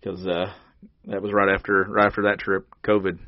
[0.00, 0.52] because uh,
[1.04, 2.66] that was right after right after that trip.
[2.84, 3.18] COVID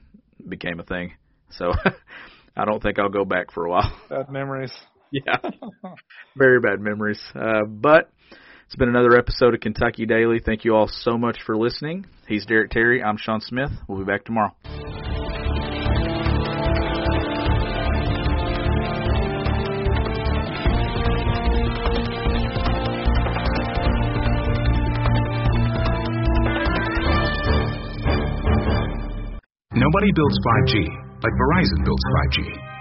[0.48, 1.14] became a thing.
[1.50, 1.72] So
[2.56, 3.96] I don't think I'll go back for a while.
[4.08, 4.72] Bad memories.
[5.12, 5.36] yeah,
[6.36, 7.20] very bad memories.
[7.34, 8.10] Uh, but
[8.68, 10.40] it's been another episode of Kentucky Daily.
[10.44, 12.04] Thank you all so much for listening.
[12.26, 13.02] He's Derek Terry.
[13.02, 13.70] I'm Sean Smith.
[13.88, 14.54] We'll be back tomorrow.
[29.72, 30.74] Nobody builds 5G
[31.22, 32.02] like Verizon builds
[32.36, 32.67] 5G